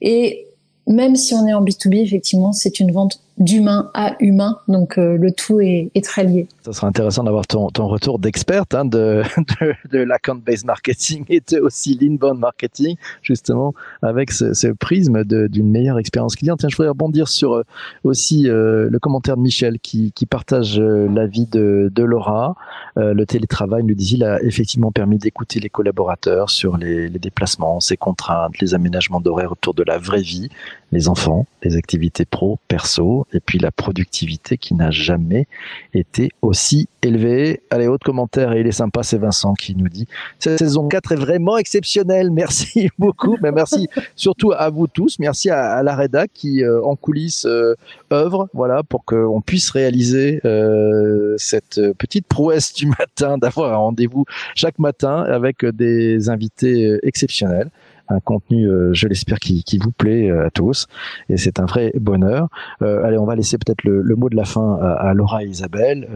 Et 0.00 0.46
même 0.86 1.16
si 1.16 1.34
on 1.34 1.46
est 1.46 1.52
en 1.52 1.62
B2B, 1.62 2.02
effectivement, 2.02 2.52
c'est 2.52 2.80
une 2.80 2.92
vente 2.92 3.20
d'humain 3.38 3.90
à 3.94 4.16
humain. 4.20 4.58
Donc 4.68 4.98
euh, 4.98 5.16
le 5.16 5.32
tout 5.32 5.60
est, 5.60 5.90
est, 5.94 6.04
très 6.04 6.24
lié. 6.24 6.48
Ça 6.62 6.72
sera 6.72 6.88
intéressant 6.88 7.24
d'avoir 7.24 7.46
ton, 7.46 7.68
ton, 7.70 7.86
retour 7.86 8.18
d'experte 8.18 8.74
hein, 8.74 8.84
de, 8.84 9.22
de, 9.60 9.74
de 9.90 9.98
l'account-based 9.98 10.66
marketing 10.66 11.24
et 11.28 11.40
de 11.40 11.60
aussi 11.60 11.96
l'inbound 12.00 12.38
marketing, 12.38 12.96
justement, 13.22 13.74
avec 14.02 14.32
ce, 14.32 14.54
ce 14.54 14.68
prisme 14.68 15.24
d'une 15.24 15.70
meilleure 15.70 15.98
expérience 15.98 16.36
client. 16.36 16.56
Tiens, 16.56 16.68
je 16.68 16.76
voudrais 16.76 16.90
rebondir 16.90 17.28
sur 17.28 17.54
euh, 17.54 17.62
aussi 18.04 18.48
euh, 18.48 18.88
le 18.90 18.98
commentaire 18.98 19.36
de 19.36 19.42
Michel 19.42 19.78
qui, 19.78 20.12
qui 20.12 20.26
partage 20.26 20.78
l'avis 20.78 21.46
de, 21.46 21.90
de 21.94 22.02
Laura. 22.02 22.56
le 22.96 23.24
télétravail, 23.24 23.84
nous 23.84 23.94
dit-il, 23.94 24.24
a 24.24 24.42
effectivement 24.42 24.90
permis 24.92 25.18
d'écouter 25.18 25.60
les 25.60 25.68
collaborateurs 25.68 26.50
sur 26.50 26.76
les, 26.76 27.08
les 27.08 27.18
déplacements, 27.18 27.80
ses 27.80 27.96
contraintes, 27.96 28.58
les 28.60 28.74
aménagements 28.74 29.20
d'horaires 29.20 29.52
autour 29.52 29.74
de 29.74 29.82
la 29.82 29.98
vraie 29.98 30.22
vie, 30.22 30.48
les 30.92 31.08
enfants, 31.08 31.46
les 31.62 31.76
activités 31.76 32.24
pro, 32.24 32.58
perso, 32.68 33.26
et 33.32 33.40
puis 33.40 33.58
la 33.58 33.70
productivité 33.70 34.56
qui 34.56 34.74
n'a 34.74 34.90
jamais 34.90 35.46
été 35.94 36.30
aussi 36.42 36.88
élevée. 37.02 37.62
Allez, 37.70 37.86
autre 37.86 38.04
commentaire, 38.04 38.52
et 38.52 38.60
il 38.60 38.66
est 38.66 38.72
sympa, 38.72 39.02
c'est 39.02 39.18
Vincent 39.18 39.54
qui 39.54 39.74
nous 39.74 39.88
dit 39.88 40.06
cette 40.38 40.58
saison 40.58 40.88
4 40.88 41.12
est 41.12 41.16
vraiment 41.16 41.56
exceptionnelle. 41.56 42.30
Merci 42.30 42.90
beaucoup, 42.98 43.36
mais 43.42 43.52
merci 43.52 43.88
surtout 44.16 44.52
à 44.52 44.70
vous 44.70 44.86
tous. 44.86 45.18
Merci 45.18 45.50
à, 45.50 45.82
la 45.82 45.96
Reda 45.96 46.26
qui 46.26 46.64
euh, 46.64 46.82
en 46.82 46.96
coulisses 46.96 47.46
euh, 47.46 47.74
œuvre, 48.12 48.48
voilà, 48.54 48.82
pour 48.82 49.04
qu'on 49.04 49.40
puisse 49.40 49.70
réaliser 49.70 50.40
euh, 50.44 51.34
cette 51.38 51.80
petite 51.98 52.26
prouesse 52.26 52.72
du 52.72 52.86
matin, 52.98 53.38
d'avoir 53.38 53.72
un 53.72 53.76
rendez-vous 53.76 54.24
chaque 54.54 54.78
matin 54.78 55.22
avec 55.22 55.64
des 55.64 56.28
invités 56.28 56.98
exceptionnels. 57.02 57.70
Un 58.08 58.20
contenu, 58.20 58.68
je 58.92 59.08
l'espère, 59.08 59.38
qui, 59.38 59.62
qui, 59.64 59.78
vous 59.78 59.92
plaît 59.92 60.30
à 60.30 60.50
tous. 60.50 60.86
Et 61.28 61.36
c'est 61.36 61.60
un 61.60 61.66
vrai 61.66 61.92
bonheur. 61.98 62.48
allez, 62.80 63.18
on 63.18 63.26
va 63.26 63.36
laisser 63.36 63.58
peut-être 63.58 63.84
le, 63.84 64.02
le, 64.02 64.16
mot 64.16 64.28
de 64.28 64.36
la 64.36 64.44
fin 64.44 64.78
à, 64.80 64.92
à 64.92 65.14
Laura 65.14 65.44
et 65.44 65.48
Isabelle. 65.48 66.08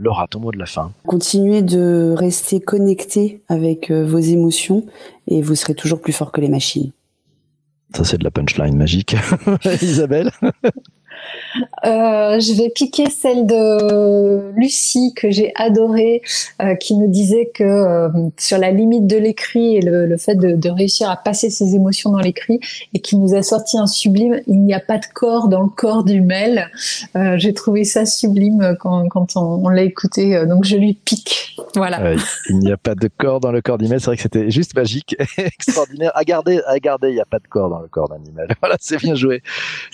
Laura, 0.00 0.26
ton 0.28 0.40
mot 0.40 0.52
de 0.52 0.58
la 0.58 0.66
fin. 0.66 0.92
Continuez 1.06 1.62
de 1.62 2.14
rester 2.16 2.60
connecté 2.60 3.42
avec 3.48 3.90
vos 3.90 4.18
émotions 4.18 4.84
et 5.28 5.42
vous 5.42 5.54
serez 5.54 5.74
toujours 5.74 6.00
plus 6.00 6.12
fort 6.12 6.32
que 6.32 6.40
les 6.40 6.48
machines. 6.48 6.92
Ça, 7.94 8.04
c'est 8.04 8.18
de 8.18 8.24
la 8.24 8.30
punchline 8.30 8.76
magique. 8.76 9.16
Isabelle 9.82 10.30
euh, 11.84 12.40
je 12.40 12.54
vais 12.54 12.70
piquer 12.70 13.10
celle 13.10 13.46
de 13.46 14.52
Lucie 14.56 15.12
que 15.14 15.30
j'ai 15.30 15.52
adorée, 15.54 16.22
euh, 16.62 16.74
qui 16.74 16.96
nous 16.96 17.08
disait 17.08 17.50
que 17.52 17.64
euh, 17.64 18.08
sur 18.36 18.58
la 18.58 18.70
limite 18.70 19.06
de 19.06 19.16
l'écrit 19.16 19.76
et 19.76 19.80
le, 19.80 20.16
fait 20.16 20.34
de, 20.34 20.68
réussir 20.68 21.10
à 21.10 21.16
passer 21.16 21.50
ses 21.50 21.74
émotions 21.74 22.10
dans 22.10 22.18
l'écrit, 22.18 22.60
et 22.94 23.00
qui 23.00 23.16
nous 23.16 23.34
a 23.34 23.42
sorti 23.42 23.78
un 23.78 23.86
sublime. 23.86 24.40
Il 24.46 24.60
n'y 24.64 24.74
a 24.74 24.80
pas 24.80 24.98
de 24.98 25.06
corps 25.12 25.48
dans 25.48 25.62
le 25.62 25.68
corps 25.68 26.04
du 26.04 26.20
mail. 26.20 26.70
j'ai 27.36 27.54
trouvé 27.54 27.84
ça 27.84 28.06
sublime 28.06 28.76
quand, 28.80 29.36
on, 29.36 29.68
l'a 29.68 29.82
écouté, 29.82 30.44
donc 30.46 30.64
je 30.64 30.76
lui 30.76 30.94
pique. 30.94 31.56
Voilà. 31.76 32.14
il 32.48 32.58
n'y 32.58 32.72
a 32.72 32.76
pas 32.76 32.94
de 32.94 33.08
corps 33.08 33.40
dans 33.40 33.52
le 33.52 33.60
corps 33.60 33.78
d'email. 33.78 34.00
C'est 34.00 34.06
vrai 34.06 34.16
que 34.16 34.22
c'était 34.22 34.50
juste 34.50 34.74
magique, 34.74 35.16
extraordinaire. 35.38 36.12
À 36.14 36.24
garder, 36.24 36.60
à 36.66 36.78
garder. 36.78 37.08
Il 37.08 37.14
n'y 37.14 37.20
a 37.20 37.26
pas 37.26 37.38
de 37.38 37.46
corps 37.48 37.68
dans 37.68 37.80
le 37.80 37.88
corps 37.88 38.08
d'un 38.08 38.22
email. 38.28 38.48
Voilà, 38.60 38.76
c'est 38.80 38.96
bien 38.96 39.14
joué. 39.14 39.42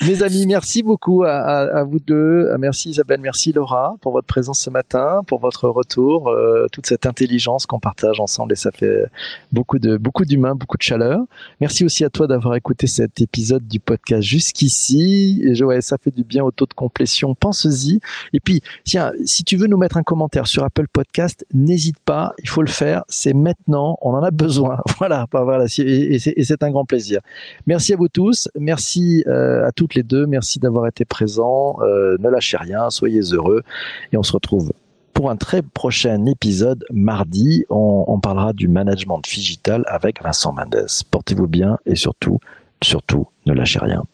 Mes 0.03 0.23
amis, 0.23 0.47
merci 0.47 0.83
beaucoup 0.83 1.25
à, 1.25 1.50
à, 1.59 1.85
vous 1.85 2.01
deux. 2.01 2.51
Merci 2.59 2.91
Isabelle, 2.91 3.21
merci 3.21 3.53
Laura 3.53 3.97
pour 4.01 4.13
votre 4.13 4.27
présence 4.27 4.61
ce 4.61 4.71
matin, 4.71 5.23
pour 5.27 5.41
votre 5.41 5.69
retour, 5.69 6.29
euh, 6.29 6.67
toute 6.73 6.87
cette 6.87 7.07
intelligence 7.07 7.67
qu'on 7.67 7.81
partage 7.81 8.21
ensemble 8.21 8.53
et 8.53 8.57
ça 8.57 8.71
fait 8.71 9.07
beaucoup 9.53 9.79
de 9.79 9.97
beaucoup 9.97 10.25
d'humains, 10.25 10.55
beaucoup 10.55 10.77
de 10.77 10.83
chaleur. 10.83 11.21
Merci 11.61 11.85
aussi 11.85 12.05
à 12.05 12.11
toi 12.11 12.27
d'avoir 12.27 12.55
écouté 12.55 12.87
cet 12.87 13.21
épisode 13.21 13.67
du 13.67 13.81
podcast 13.81 14.23
jusqu'ici. 14.23 15.43
Et 15.45 15.63
ouais, 15.63 15.81
ça 15.81 15.97
fait 15.99 16.11
du 16.11 16.25
bien 16.25 16.45
au 16.45 16.51
taux 16.51 16.67
de 16.67 16.75
complétion. 16.75 17.35
Pense-y. 17.35 18.01
Et 18.33 18.41
puis, 18.41 18.63
tiens, 18.85 19.13
si 19.25 19.45
tu 19.45 19.57
veux 19.57 19.67
nous 19.67 19.77
mettre 19.77 19.97
un 19.97 20.03
commentaire 20.03 20.47
sur 20.47 20.65
Apple 20.65 20.87
Podcast, 20.93 21.47
n'hésite 21.53 21.99
pas. 22.01 22.35
Il 22.43 22.49
faut 22.49 22.63
le 22.63 22.69
faire. 22.69 23.05
C'est 23.09 23.35
maintenant. 23.35 23.99
On 24.03 24.13
en 24.13 24.23
a 24.23 24.31
besoin. 24.31 24.79
Voilà. 25.01 25.27
Voilà. 25.33 25.65
Et 25.79 26.19
c'est 26.19 26.63
un 26.63 26.71
grand 26.71 26.85
plaisir. 26.85 27.21
Merci 27.67 27.95
à 27.95 27.97
vous 27.97 28.09
tous. 28.09 28.49
Merci 28.59 29.25
euh, 29.27 29.67
à 29.67 29.73
toutes 29.73 29.95
les 29.95 30.03
deux. 30.03 30.27
Merci 30.27 30.59
d'avoir 30.59 30.87
été 30.87 31.07
présents. 31.07 31.40
Euh, 31.41 32.17
ne 32.19 32.29
lâchez 32.29 32.57
rien. 32.57 32.91
Soyez 32.91 33.21
heureux. 33.33 33.63
Et 34.13 34.17
on 34.17 34.23
se 34.23 34.33
retrouve 34.33 34.73
pour 35.15 35.31
un 35.31 35.37
très 35.37 35.63
prochain 35.63 36.25
épisode 36.27 36.85
mardi. 36.91 37.65
On, 37.69 38.19
parlera 38.21 38.53
du 38.53 38.69
management 38.69 39.21
digital 39.21 39.85
avec 39.87 40.23
Vincent 40.23 40.53
Mendes. 40.53 40.87
Portez-vous 41.11 41.47
bien 41.47 41.79
et 41.87 41.95
surtout, 41.95 42.39
surtout, 42.83 43.27
ne 43.47 43.53
lâchez 43.53 43.79
rien. 43.79 44.05